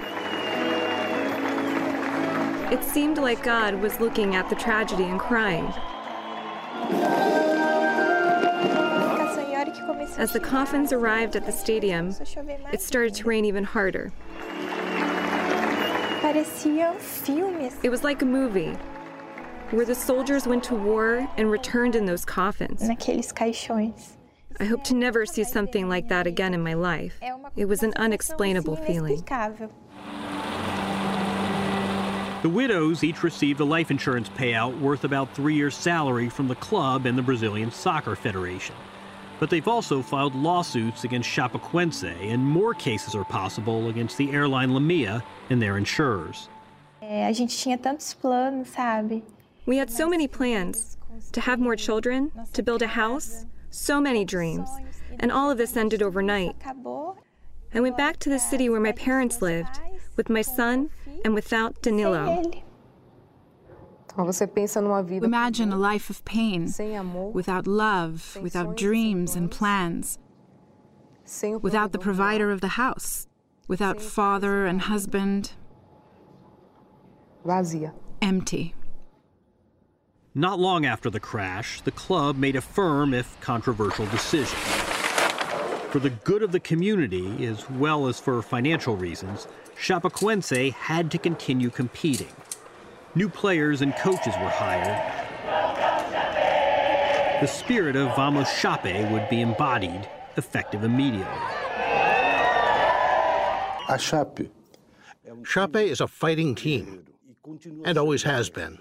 It 2.71 2.83
seemed 2.83 3.17
like 3.17 3.43
God 3.43 3.75
was 3.81 3.99
looking 3.99 4.35
at 4.35 4.49
the 4.49 4.55
tragedy 4.55 5.03
and 5.03 5.19
crying. 5.19 5.65
As 10.17 10.33
the 10.33 10.39
coffins 10.39 10.91
arrived 10.93 11.35
at 11.35 11.45
the 11.45 11.51
stadium, 11.51 12.15
it 12.71 12.81
started 12.81 13.13
to 13.15 13.27
rain 13.27 13.45
even 13.45 13.63
harder. 13.63 14.11
It 17.83 17.89
was 17.89 18.03
like 18.03 18.21
a 18.21 18.25
movie 18.25 18.77
where 19.71 19.85
the 19.85 19.95
soldiers 19.95 20.45
went 20.45 20.63
to 20.65 20.75
war 20.75 21.27
and 21.37 21.49
returned 21.49 21.95
in 21.95 22.05
those 22.05 22.25
coffins. 22.25 22.81
I 24.59 24.65
hope 24.65 24.83
to 24.85 24.93
never 24.93 25.25
see 25.25 25.43
something 25.43 25.87
like 25.87 26.09
that 26.09 26.27
again 26.27 26.53
in 26.53 26.61
my 26.61 26.73
life. 26.73 27.17
It 27.55 27.65
was 27.65 27.81
an 27.81 27.93
unexplainable 27.95 28.75
feeling. 28.77 29.23
The 32.41 32.47
widows 32.47 33.03
each 33.03 33.21
received 33.21 33.59
a 33.59 33.65
life 33.65 33.91
insurance 33.91 34.29
payout 34.29 34.79
worth 34.79 35.03
about 35.03 35.35
three 35.35 35.55
years' 35.55 35.75
salary 35.75 36.29
from 36.29 36.47
the 36.47 36.55
club 36.55 37.05
and 37.05 37.17
the 37.17 37.21
Brazilian 37.21 37.69
Soccer 37.69 38.15
Federation. 38.15 38.75
But 39.41 39.49
they've 39.49 39.67
also 39.67 40.01
filed 40.01 40.35
lawsuits 40.35 41.03
against 41.03 41.27
Chapecoense, 41.27 42.05
and 42.05 42.41
more 42.41 42.73
cases 42.73 43.13
are 43.13 43.25
possible 43.25 43.89
against 43.89 44.17
the 44.17 44.31
airline 44.31 44.69
LaMia 44.69 45.21
and 45.49 45.61
their 45.61 45.77
insurers. 45.77 46.47
We 49.65 49.77
had 49.77 49.91
so 49.91 50.07
many 50.07 50.27
plans 50.29 50.97
to 51.33 51.41
have 51.41 51.59
more 51.59 51.75
children, 51.75 52.31
to 52.53 52.63
build 52.63 52.81
a 52.81 52.87
house, 52.87 53.45
so 53.69 53.99
many 53.99 54.23
dreams, 54.23 54.69
and 55.19 55.29
all 55.29 55.51
of 55.51 55.57
this 55.57 55.75
ended 55.75 56.01
overnight. 56.01 56.55
I 57.73 57.81
went 57.81 57.97
back 57.97 58.17
to 58.19 58.29
the 58.29 58.39
city 58.39 58.69
where 58.69 58.79
my 58.79 58.93
parents 58.93 59.41
lived, 59.41 59.81
with 60.15 60.29
my 60.29 60.41
son 60.41 60.89
and 61.23 61.33
without 61.33 61.81
Danilo. 61.81 62.51
Imagine 65.23 65.71
a 65.71 65.77
life 65.77 66.09
of 66.09 66.25
pain, 66.25 66.73
without 67.33 67.67
love, 67.67 68.37
without 68.41 68.75
dreams 68.75 69.35
and 69.35 69.49
plans, 69.49 70.17
without 71.61 71.91
the 71.91 71.99
provider 71.99 72.51
of 72.51 72.59
the 72.61 72.69
house, 72.69 73.27
without 73.67 74.01
father 74.01 74.65
and 74.65 74.81
husband. 74.81 75.53
Empty. 78.21 78.75
Not 80.35 80.59
long 80.59 80.85
after 80.85 81.09
the 81.09 81.19
crash, 81.19 81.81
the 81.81 81.91
club 81.91 82.37
made 82.37 82.55
a 82.55 82.61
firm, 82.61 83.13
if 83.13 83.39
controversial, 83.41 84.05
decision. 84.07 84.57
For 85.89 85.97
the 85.97 86.11
good 86.11 86.43
of 86.43 86.51
the 86.51 86.59
community, 86.59 87.47
as 87.47 87.67
well 87.67 88.07
as 88.07 88.19
for 88.19 88.43
financial 88.43 88.95
reasons, 88.95 89.47
Chapecoense 89.75 90.71
had 90.71 91.09
to 91.09 91.17
continue 91.17 91.71
competing. 91.71 92.29
New 93.15 93.27
players 93.27 93.81
and 93.81 93.95
coaches 93.95 94.35
were 94.39 94.49
hired. 94.49 94.85
The 97.41 97.47
spirit 97.47 97.95
of 97.95 98.15
Vamos 98.15 98.49
Chape 98.61 99.09
would 99.09 99.27
be 99.29 99.41
embodied, 99.41 100.07
effective 100.37 100.83
immediately. 100.83 101.25
A 103.89 103.97
Chape. 103.97 104.51
Chape 105.43 105.75
is 105.75 106.01
a 106.01 106.07
fighting 106.07 106.53
team, 106.53 107.05
and 107.83 107.97
always 107.97 108.21
has 108.21 108.51
been. 108.51 108.77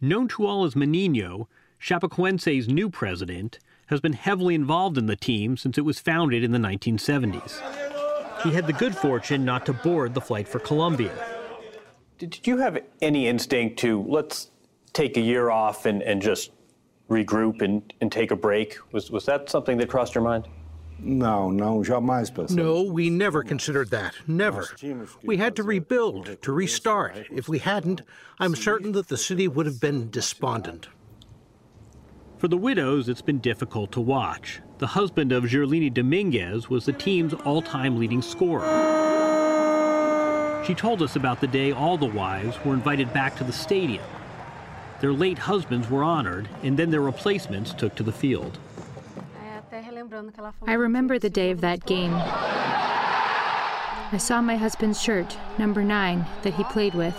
Known 0.00 0.26
to 0.28 0.46
all 0.46 0.64
as 0.64 0.74
Maninho, 0.74 1.46
Chapecoense's 1.80 2.66
new 2.66 2.90
president 2.90 3.60
has 3.90 4.00
been 4.00 4.12
heavily 4.14 4.54
involved 4.54 4.96
in 4.96 5.06
the 5.06 5.16
team 5.16 5.56
since 5.56 5.76
it 5.76 5.84
was 5.84 5.98
founded 5.98 6.42
in 6.42 6.52
the 6.52 6.58
1970s. 6.58 7.60
He 8.42 8.52
had 8.52 8.66
the 8.66 8.72
good 8.72 8.96
fortune 8.96 9.44
not 9.44 9.66
to 9.66 9.72
board 9.72 10.14
the 10.14 10.20
flight 10.20 10.48
for 10.48 10.60
Colombia. 10.60 11.12
Did 12.18 12.46
you 12.46 12.58
have 12.58 12.78
any 13.02 13.26
instinct 13.26 13.78
to 13.80 14.02
let's 14.02 14.50
take 14.92 15.16
a 15.16 15.20
year 15.20 15.50
off 15.50 15.86
and, 15.86 16.02
and 16.02 16.22
just 16.22 16.52
regroup 17.10 17.62
and, 17.62 17.92
and 18.00 18.10
take 18.10 18.30
a 18.30 18.36
break? 18.36 18.78
Was, 18.92 19.10
was 19.10 19.26
that 19.26 19.50
something 19.50 19.76
that 19.78 19.88
crossed 19.88 20.14
your 20.14 20.24
mind? 20.24 20.46
No, 21.02 21.50
no, 21.50 21.82
jamais 21.82 22.30
pensé. 22.30 22.54
No, 22.54 22.82
we 22.82 23.10
never 23.10 23.42
considered 23.42 23.90
that. 23.90 24.14
Never. 24.26 24.68
We 25.22 25.38
had 25.38 25.56
to 25.56 25.62
rebuild, 25.62 26.40
to 26.42 26.52
restart. 26.52 27.26
If 27.30 27.48
we 27.48 27.58
hadn't, 27.58 28.02
I'm 28.38 28.54
certain 28.54 28.92
that 28.92 29.08
the 29.08 29.16
city 29.16 29.48
would 29.48 29.66
have 29.66 29.80
been 29.80 30.10
despondent. 30.10 30.88
For 32.40 32.48
the 32.48 32.56
widows, 32.56 33.08
it's 33.10 33.20
been 33.20 33.40
difficult 33.40 33.92
to 33.92 34.00
watch. 34.00 34.62
The 34.78 34.86
husband 34.86 35.30
of 35.30 35.44
Gerlini 35.44 35.92
Dominguez 35.92 36.70
was 36.70 36.86
the 36.86 36.92
team's 36.94 37.34
all 37.34 37.60
time 37.60 37.98
leading 37.98 38.22
scorer. 38.22 38.64
She 40.66 40.74
told 40.74 41.02
us 41.02 41.16
about 41.16 41.42
the 41.42 41.46
day 41.46 41.72
all 41.72 41.98
the 41.98 42.06
wives 42.06 42.56
were 42.64 42.72
invited 42.72 43.12
back 43.12 43.36
to 43.36 43.44
the 43.44 43.52
stadium. 43.52 44.06
Their 45.02 45.12
late 45.12 45.36
husbands 45.36 45.90
were 45.90 46.02
honored, 46.02 46.48
and 46.62 46.78
then 46.78 46.90
their 46.90 47.02
replacements 47.02 47.74
took 47.74 47.94
to 47.96 48.02
the 48.02 48.10
field. 48.10 48.58
I 50.66 50.72
remember 50.72 51.18
the 51.18 51.28
day 51.28 51.50
of 51.50 51.60
that 51.60 51.84
game. 51.84 52.14
I 52.14 54.16
saw 54.18 54.40
my 54.40 54.56
husband's 54.56 54.98
shirt, 54.98 55.36
number 55.58 55.82
nine, 55.82 56.24
that 56.40 56.54
he 56.54 56.64
played 56.64 56.94
with. 56.94 57.14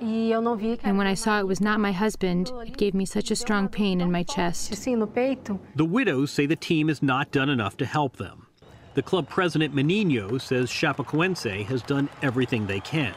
And 0.00 0.98
when 0.98 1.06
I 1.06 1.14
saw 1.14 1.38
it 1.40 1.46
was 1.46 1.60
not 1.60 1.80
my 1.80 1.92
husband, 1.92 2.52
it 2.66 2.76
gave 2.76 2.94
me 2.94 3.06
such 3.06 3.30
a 3.30 3.36
strong 3.36 3.68
pain 3.68 4.00
in 4.00 4.12
my 4.12 4.22
chest. 4.22 4.70
The 4.84 5.58
widows 5.84 6.30
say 6.30 6.46
the 6.46 6.56
team 6.56 6.88
has 6.88 7.02
not 7.02 7.30
done 7.30 7.48
enough 7.48 7.76
to 7.78 7.86
help 7.86 8.16
them. 8.16 8.46
The 8.94 9.02
club 9.02 9.28
president 9.28 9.74
Maninho 9.74 10.40
says 10.40 10.70
Chapecoense 10.70 11.64
has 11.66 11.82
done 11.82 12.08
everything 12.22 12.66
they 12.66 12.80
can. 12.80 13.14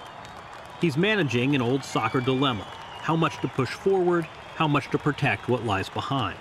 He's 0.81 0.97
managing 0.97 1.55
an 1.55 1.61
old 1.61 1.83
soccer 1.83 2.21
dilemma 2.21 2.65
how 3.01 3.15
much 3.15 3.39
to 3.41 3.47
push 3.47 3.69
forward, 3.69 4.25
how 4.55 4.67
much 4.67 4.89
to 4.91 4.97
protect 4.97 5.49
what 5.49 5.65
lies 5.65 5.89
behind. 5.89 6.37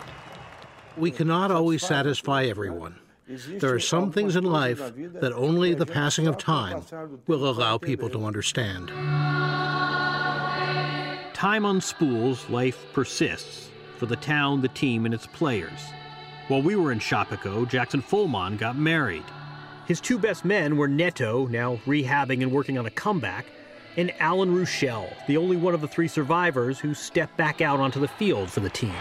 We 0.96 1.10
cannot 1.10 1.50
always 1.50 1.86
satisfy 1.86 2.44
everyone. 2.44 2.96
There 3.28 3.74
are 3.74 3.80
some 3.80 4.10
things 4.10 4.36
in 4.36 4.44
life 4.44 4.78
that 4.96 5.32
only 5.34 5.74
the 5.74 5.86
passing 5.86 6.26
of 6.26 6.36
time 6.38 6.82
will 7.26 7.48
allow 7.48 7.78
people 7.78 8.10
to 8.10 8.24
understand. 8.24 8.90
Time 11.38 11.64
on 11.64 11.80
spools, 11.80 12.50
life 12.50 12.84
persists 12.92 13.70
for 13.96 14.06
the 14.06 14.16
town, 14.16 14.60
the 14.60 14.66
team, 14.66 15.04
and 15.04 15.14
its 15.14 15.28
players. 15.28 15.78
While 16.48 16.62
we 16.62 16.74
were 16.74 16.90
in 16.90 16.98
Chapeco, 16.98 17.64
Jackson 17.68 18.02
Follmann 18.02 18.58
got 18.58 18.76
married. 18.76 19.22
His 19.86 20.00
two 20.00 20.18
best 20.18 20.44
men 20.44 20.76
were 20.76 20.88
Neto, 20.88 21.46
now 21.46 21.76
rehabbing 21.86 22.42
and 22.42 22.50
working 22.50 22.76
on 22.76 22.86
a 22.86 22.90
comeback, 22.90 23.46
and 23.96 24.12
Alan 24.18 24.52
Ruschel, 24.52 25.14
the 25.28 25.36
only 25.36 25.56
one 25.56 25.74
of 25.74 25.80
the 25.80 25.86
three 25.86 26.08
survivors 26.08 26.80
who 26.80 26.92
stepped 26.92 27.36
back 27.36 27.60
out 27.60 27.78
onto 27.78 28.00
the 28.00 28.08
field 28.08 28.50
for 28.50 28.58
the 28.58 28.70
team. 28.70 28.94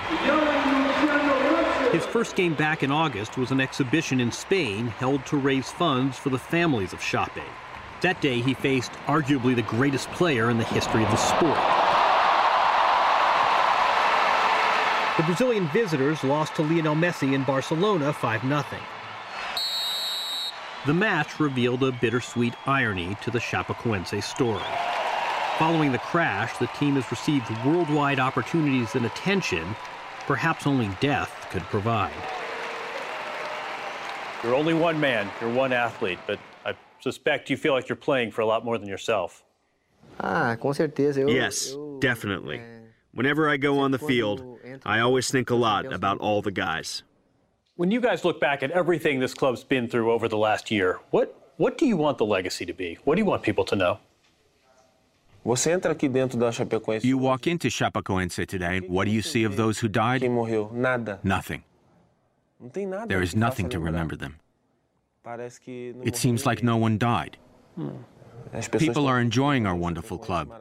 His 1.92 2.06
first 2.06 2.36
game 2.36 2.54
back 2.54 2.84
in 2.84 2.92
August 2.92 3.40
was 3.40 3.50
an 3.50 3.60
exhibition 3.60 4.20
in 4.20 4.32
Spain 4.32 4.86
held 4.86 5.26
to 5.26 5.38
raise 5.38 5.72
funds 5.72 6.20
for 6.20 6.30
the 6.30 6.38
families 6.38 6.94
of 6.94 7.02
Chape. 7.02 7.42
That 8.02 8.22
day, 8.22 8.42
he 8.42 8.54
faced 8.54 8.92
arguably 9.08 9.56
the 9.56 9.64
greatest 9.64 10.08
player 10.12 10.52
in 10.52 10.60
the 10.60 10.66
history 10.66 11.04
of 11.04 11.10
the 11.10 11.18
sport. 11.18 11.77
The 15.18 15.24
Brazilian 15.24 15.68
visitors 15.70 16.24
lost 16.24 16.54
to 16.56 16.62
Lionel 16.62 16.94
Messi 16.94 17.34
in 17.34 17.44
Barcelona 17.44 18.14
5 18.14 18.42
0. 18.42 18.64
The 20.86 20.94
match 20.94 21.40
revealed 21.40 21.84
a 21.84 21.92
bittersweet 21.92 22.54
irony 22.68 23.18
to 23.24 23.32
the 23.32 23.40
Chapecoense 23.40 24.22
story. 24.22 24.62
Following 25.58 25.92
the 25.92 25.98
crash, 25.98 26.56
the 26.60 26.68
team 26.68 26.94
has 26.96 27.10
received 27.10 27.50
worldwide 27.66 28.20
opportunities 28.20 28.94
and 28.94 29.08
attention 29.08 29.76
perhaps 30.28 30.68
only 30.68 30.90
death 31.00 31.48
could 31.50 31.64
provide. 31.64 32.14
You're 34.44 34.54
only 34.54 34.76
one 34.76 35.00
man, 35.00 35.32
you're 35.42 35.50
one 35.50 35.74
athlete, 35.74 36.20
but 36.28 36.38
I 36.64 36.76
suspect 37.00 37.50
you 37.50 37.58
feel 37.58 37.74
like 37.74 37.90
you're 37.90 37.96
playing 37.96 38.30
for 38.30 38.42
a 38.42 38.46
lot 38.46 38.64
more 38.64 38.78
than 38.78 38.88
yourself. 38.88 39.44
Ah, 40.20 40.56
com 40.62 40.74
certeza. 40.74 41.28
Yes, 41.28 41.76
definitely. 42.00 42.62
Whenever 43.14 43.50
I 43.50 43.58
go 43.58 43.80
on 43.80 43.90
the 43.90 43.98
field, 43.98 44.57
I 44.86 45.00
always 45.00 45.30
think 45.30 45.50
a 45.50 45.56
lot 45.56 45.92
about 45.92 46.20
all 46.20 46.42
the 46.42 46.52
guys. 46.52 47.04
When 47.76 47.92
you 47.92 48.02
guys 48.02 48.26
look 48.26 48.40
back 48.40 48.64
at 48.64 48.72
everything 48.72 49.20
this 49.20 49.34
club's 49.34 49.64
been 49.64 49.88
through 49.88 50.12
over 50.12 50.28
the 50.28 50.38
last 50.38 50.72
year, 50.72 51.00
what, 51.12 51.36
what 51.58 51.78
do 51.78 51.86
you 51.86 51.96
want 51.96 52.18
the 52.18 52.26
legacy 52.26 52.66
to 52.66 52.74
be? 52.74 52.98
What 53.04 53.16
do 53.16 53.22
you 53.22 53.26
want 53.26 53.44
people 53.44 53.64
to 53.66 53.76
know? 53.76 54.00
Você 55.46 55.72
entra 55.72 55.92
aqui 55.94 56.10
dentro 56.10 56.38
da 56.38 56.52
Chapecoense. 56.52 57.06
You 57.06 57.18
walk 57.18 57.48
into 57.48 57.70
Chapecoense 57.70 58.46
today, 58.46 58.80
what 58.80 59.06
do 59.06 59.12
you 59.12 59.22
see 59.22 59.46
of 59.46 59.56
those 59.56 59.80
who 59.80 59.88
died? 59.88 60.22
Quem? 60.22 60.36
Nada. 60.74 61.20
Nothing. 61.24 61.64
There 63.08 63.22
is 63.22 63.36
nothing 63.36 63.70
to 63.70 63.80
remember 63.80 64.16
them. 64.18 64.36
It 66.04 66.16
seems 66.16 66.46
like 66.46 66.64
no 66.64 66.78
one 66.78 66.98
died. 66.98 67.38
Hmm. 67.76 67.90
People 68.78 69.08
are 69.08 69.20
enjoying 69.20 69.66
our 69.66 69.76
wonderful 69.76 70.18
club, 70.18 70.52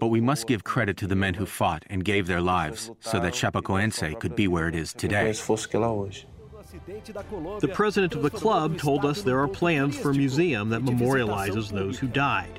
but 0.00 0.08
we 0.08 0.20
must 0.20 0.46
give 0.46 0.64
credit 0.64 0.96
to 0.98 1.06
the 1.06 1.16
men 1.16 1.34
who 1.34 1.46
fought 1.46 1.84
and 1.88 2.04
gave 2.04 2.26
their 2.26 2.40
lives 2.40 2.90
so 3.00 3.20
that 3.20 3.34
Chapecoense 3.34 4.18
could 4.20 4.34
be 4.34 4.48
where 4.48 4.68
it 4.68 4.74
is 4.74 4.92
today. 4.92 5.32
The 7.60 7.70
president 7.72 8.14
of 8.14 8.22
the 8.22 8.30
club 8.30 8.78
told 8.78 9.04
us 9.04 9.22
there 9.22 9.40
are 9.40 9.48
plans 9.48 9.96
for 9.96 10.10
a 10.10 10.14
museum 10.14 10.68
that 10.70 10.82
memorializes 10.82 11.70
those 11.70 11.98
who 11.98 12.08
died. 12.08 12.58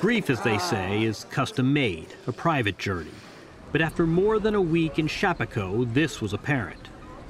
Grief, 0.00 0.30
as 0.30 0.40
they 0.42 0.58
say, 0.58 1.02
is 1.02 1.24
custom 1.30 1.72
made, 1.72 2.14
a 2.26 2.32
private 2.32 2.78
journey. 2.78 3.10
But 3.72 3.80
after 3.80 4.06
more 4.06 4.38
than 4.38 4.54
a 4.54 4.60
week 4.60 4.98
in 4.98 5.06
Chapeco, 5.06 5.92
this 5.94 6.20
was 6.20 6.32
apparent. 6.32 6.88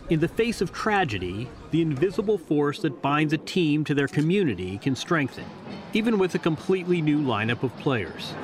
In 0.09 0.20
the 0.20 0.28
face 0.28 0.61
of 0.61 0.72
tragedy, 0.72 1.49
the 1.71 1.83
invisible 1.83 2.39
force 2.39 2.81
that 2.81 3.01
binds 3.01 3.33
a 3.33 3.39
team 3.39 3.85
to 3.85 3.95
their 3.95 4.09
community 4.09 4.79
can 4.79 4.97
strengthen, 4.97 5.45
even 5.93 6.18
with 6.18 6.35
a 6.35 6.39
completely 6.39 7.01
new 7.01 7.21
lineup 7.21 7.62
of 7.62 7.77
players. 7.79 8.35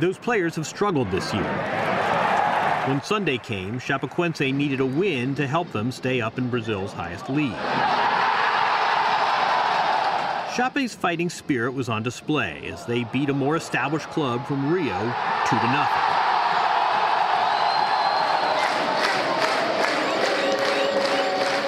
Those 0.00 0.18
players 0.18 0.56
have 0.56 0.66
struggled 0.66 1.10
this 1.10 1.32
year. 1.34 1.42
When 2.88 3.02
Sunday 3.02 3.38
came, 3.38 3.78
Chapecoense 3.78 4.52
needed 4.52 4.80
a 4.80 4.86
win 4.86 5.34
to 5.36 5.46
help 5.46 5.70
them 5.72 5.92
stay 5.92 6.20
up 6.20 6.38
in 6.38 6.48
Brazil's 6.48 6.92
highest 6.92 7.28
league. 7.30 7.52
Chape's 10.56 10.94
fighting 10.94 11.30
spirit 11.30 11.72
was 11.72 11.88
on 11.88 12.02
display 12.02 12.68
as 12.72 12.84
they 12.84 13.04
beat 13.04 13.30
a 13.30 13.34
more 13.34 13.56
established 13.56 14.08
club 14.08 14.46
from 14.46 14.72
Rio 14.72 14.98
2 15.46 15.58
to 15.58 15.66
nothing. 15.66 16.21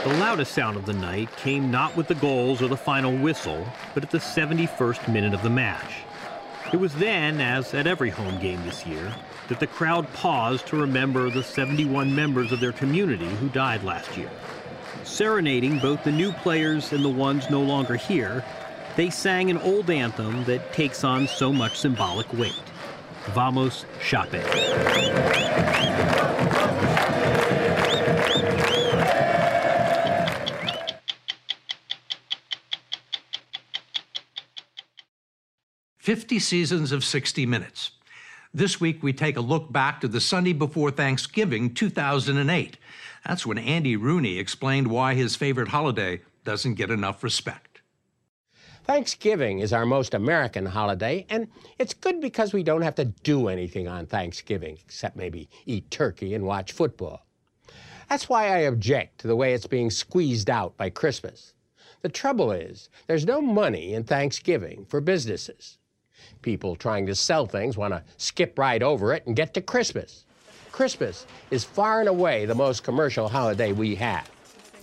The 0.05 0.19
loudest 0.19 0.53
sound 0.53 0.77
of 0.77 0.85
the 0.85 0.93
night 0.93 1.35
came 1.35 1.71
not 1.71 1.97
with 1.97 2.09
the 2.09 2.15
goals 2.15 2.61
or 2.61 2.69
the 2.69 2.77
final 2.77 3.17
whistle, 3.17 3.67
but 3.95 4.03
at 4.03 4.11
the 4.11 4.19
71st 4.19 5.11
minute 5.11 5.33
of 5.33 5.43
the 5.43 5.49
match. 5.49 5.95
It 6.75 6.77
was 6.77 6.95
then, 6.97 7.41
as 7.41 7.73
at 7.73 7.87
every 7.87 8.11
home 8.11 8.39
game 8.39 8.63
this 8.67 8.85
year, 8.85 9.15
that 9.49 9.61
the 9.61 9.67
crowd 9.67 10.13
paused 10.13 10.67
to 10.67 10.77
remember 10.77 11.31
the 11.31 11.43
71 11.43 12.15
members 12.15 12.53
of 12.53 12.61
their 12.61 12.73
community 12.73 13.35
who 13.37 13.49
died 13.49 13.83
last 13.83 14.15
year. 14.15 14.29
Serenading 15.05 15.79
both 15.79 16.05
the 16.05 16.13
new 16.13 16.33
players 16.33 16.93
and 16.93 17.03
the 17.03 17.09
ones 17.09 17.49
no 17.49 17.63
longer 17.63 17.97
here, 17.97 18.45
they 18.97 19.09
sang 19.09 19.49
an 19.49 19.57
old 19.57 19.89
anthem 19.89 20.45
that 20.45 20.75
takes 20.75 21.03
on 21.03 21.27
so 21.27 21.51
much 21.51 21.79
symbolic 21.79 22.31
weight. 22.35 22.63
Vamos 23.29 23.87
Chape. 24.03 24.43
Fifty 36.15 36.39
seasons 36.39 36.93
of 36.93 37.03
60 37.03 37.45
Minutes. 37.45 37.91
This 38.55 38.81
week, 38.81 39.03
we 39.03 39.13
take 39.13 39.37
a 39.37 39.41
look 39.41 39.73
back 39.73 40.01
to 40.01 40.07
the 40.07 40.21
Sunday 40.21 40.53
before 40.53 40.93
Thanksgiving 40.93 41.75
2008. 41.75 42.77
That's 43.27 43.45
when 43.45 43.59
Andy 43.59 43.97
Rooney 43.97 44.39
explained 44.39 44.87
why 44.87 45.15
his 45.15 45.35
favorite 45.35 45.67
holiday 45.67 46.21
doesn't 46.45 46.75
get 46.75 46.93
enough 46.93 47.25
respect. 47.25 47.81
Thanksgiving 48.85 49.59
is 49.59 49.73
our 49.73 49.85
most 49.85 50.15
American 50.15 50.67
holiday, 50.67 51.27
and 51.29 51.49
it's 51.81 51.95
good 51.95 52.21
because 52.21 52.53
we 52.53 52.63
don't 52.63 52.83
have 52.83 52.95
to 52.95 53.07
do 53.07 53.49
anything 53.49 53.89
on 53.89 54.07
Thanksgiving 54.07 54.79
except 54.85 55.17
maybe 55.17 55.51
eat 55.67 55.91
turkey 55.91 56.33
and 56.33 56.45
watch 56.45 56.71
football. 56.71 57.27
That's 58.09 58.29
why 58.29 58.55
I 58.55 58.59
object 58.59 59.19
to 59.23 59.27
the 59.27 59.35
way 59.35 59.53
it's 59.53 59.67
being 59.67 59.91
squeezed 59.91 60.49
out 60.49 60.77
by 60.77 60.91
Christmas. 60.91 61.55
The 62.03 62.09
trouble 62.09 62.53
is, 62.53 62.89
there's 63.09 63.27
no 63.27 63.41
money 63.41 63.95
in 63.95 64.05
Thanksgiving 64.05 64.87
for 64.89 65.01
businesses. 65.01 65.79
People 66.43 66.77
trying 66.77 67.07
to 67.07 67.15
sell 67.15 67.47
things 67.47 67.79
want 67.79 67.95
to 67.95 68.03
skip 68.17 68.59
right 68.59 68.83
over 68.83 69.15
it 69.15 69.27
and 69.27 69.35
get 69.35 69.55
to 69.55 69.63
Christmas. 69.63 70.27
Christmas 70.73 71.27
is 71.51 71.65
far 71.65 72.01
and 72.01 72.09
away 72.09 72.45
the 72.45 72.55
most 72.55 72.83
commercial 72.83 73.29
holiday 73.29 73.73
we 73.73 73.95
have. 73.95 74.31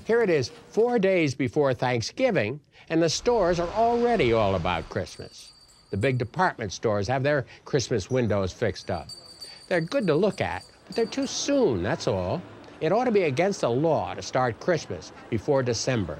Here 0.06 0.24
it 0.24 0.30
is, 0.30 0.50
four 0.70 0.98
days 0.98 1.36
before 1.36 1.74
Thanksgiving, 1.74 2.60
and 2.90 3.02
the 3.02 3.10
stores 3.10 3.60
are 3.60 3.70
already 3.70 4.34
all 4.34 4.56
about 4.56 4.90
Christmas. 4.90 5.52
The 5.92 5.98
big 5.98 6.18
department 6.18 6.74
stores 6.74 7.08
have 7.08 7.22
their 7.22 7.46
Christmas 7.66 8.10
windows 8.10 8.52
fixed 8.52 8.90
up. 8.90 9.08
They're 9.68 9.82
good 9.82 10.08
to 10.08 10.16
look 10.16 10.42
at, 10.42 10.64
but 10.88 10.96
they're 10.96 11.06
too 11.06 11.28
soon, 11.28 11.84
that's 11.84 12.08
all. 12.08 12.42
It 12.80 12.92
ought 12.92 13.06
to 13.06 13.12
be 13.12 13.24
against 13.24 13.62
the 13.62 13.70
law 13.70 14.16
to 14.16 14.22
start 14.22 14.60
Christmas 14.60 15.12
before 15.30 15.62
December. 15.62 16.18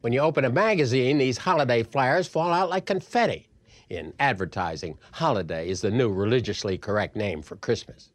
When 0.00 0.12
you 0.12 0.18
open 0.18 0.44
a 0.44 0.50
magazine, 0.50 1.18
these 1.18 1.38
holiday 1.38 1.84
flyers 1.84 2.26
fall 2.26 2.52
out 2.52 2.70
like 2.70 2.86
confetti. 2.86 3.46
In 3.88 4.12
advertising, 4.18 4.98
holiday 5.12 5.68
is 5.68 5.80
the 5.80 5.90
new 5.90 6.10
religiously 6.10 6.78
correct 6.78 7.16
name 7.16 7.42
for 7.42 7.56
Christmas. 7.56 8.10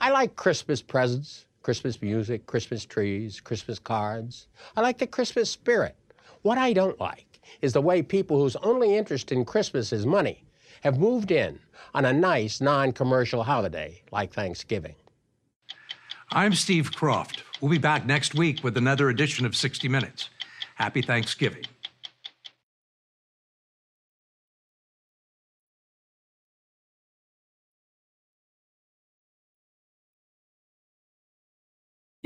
I 0.00 0.10
like 0.10 0.36
Christmas 0.36 0.82
presents, 0.82 1.46
Christmas 1.62 2.00
music, 2.00 2.46
Christmas 2.46 2.84
trees, 2.84 3.40
Christmas 3.40 3.78
cards. 3.78 4.46
I 4.76 4.80
like 4.80 4.98
the 4.98 5.06
Christmas 5.06 5.50
spirit. 5.50 5.96
What 6.42 6.58
I 6.58 6.72
don't 6.72 7.00
like 7.00 7.40
is 7.62 7.72
the 7.72 7.80
way 7.80 8.02
people 8.02 8.38
whose 8.38 8.56
only 8.56 8.96
interest 8.96 9.32
in 9.32 9.44
Christmas 9.44 9.92
is 9.92 10.06
money 10.06 10.44
have 10.82 10.98
moved 10.98 11.30
in 11.30 11.58
on 11.94 12.04
a 12.04 12.12
nice 12.12 12.60
non 12.60 12.92
commercial 12.92 13.42
holiday 13.42 14.00
like 14.12 14.32
Thanksgiving. 14.32 14.94
I'm 16.30 16.52
Steve 16.54 16.90
Kroft. 16.90 17.42
We'll 17.60 17.70
be 17.70 17.78
back 17.78 18.06
next 18.06 18.34
week 18.34 18.62
with 18.62 18.76
another 18.76 19.08
edition 19.08 19.46
of 19.46 19.56
60 19.56 19.88
Minutes. 19.88 20.28
Happy 20.76 21.02
Thanksgiving. 21.02 21.64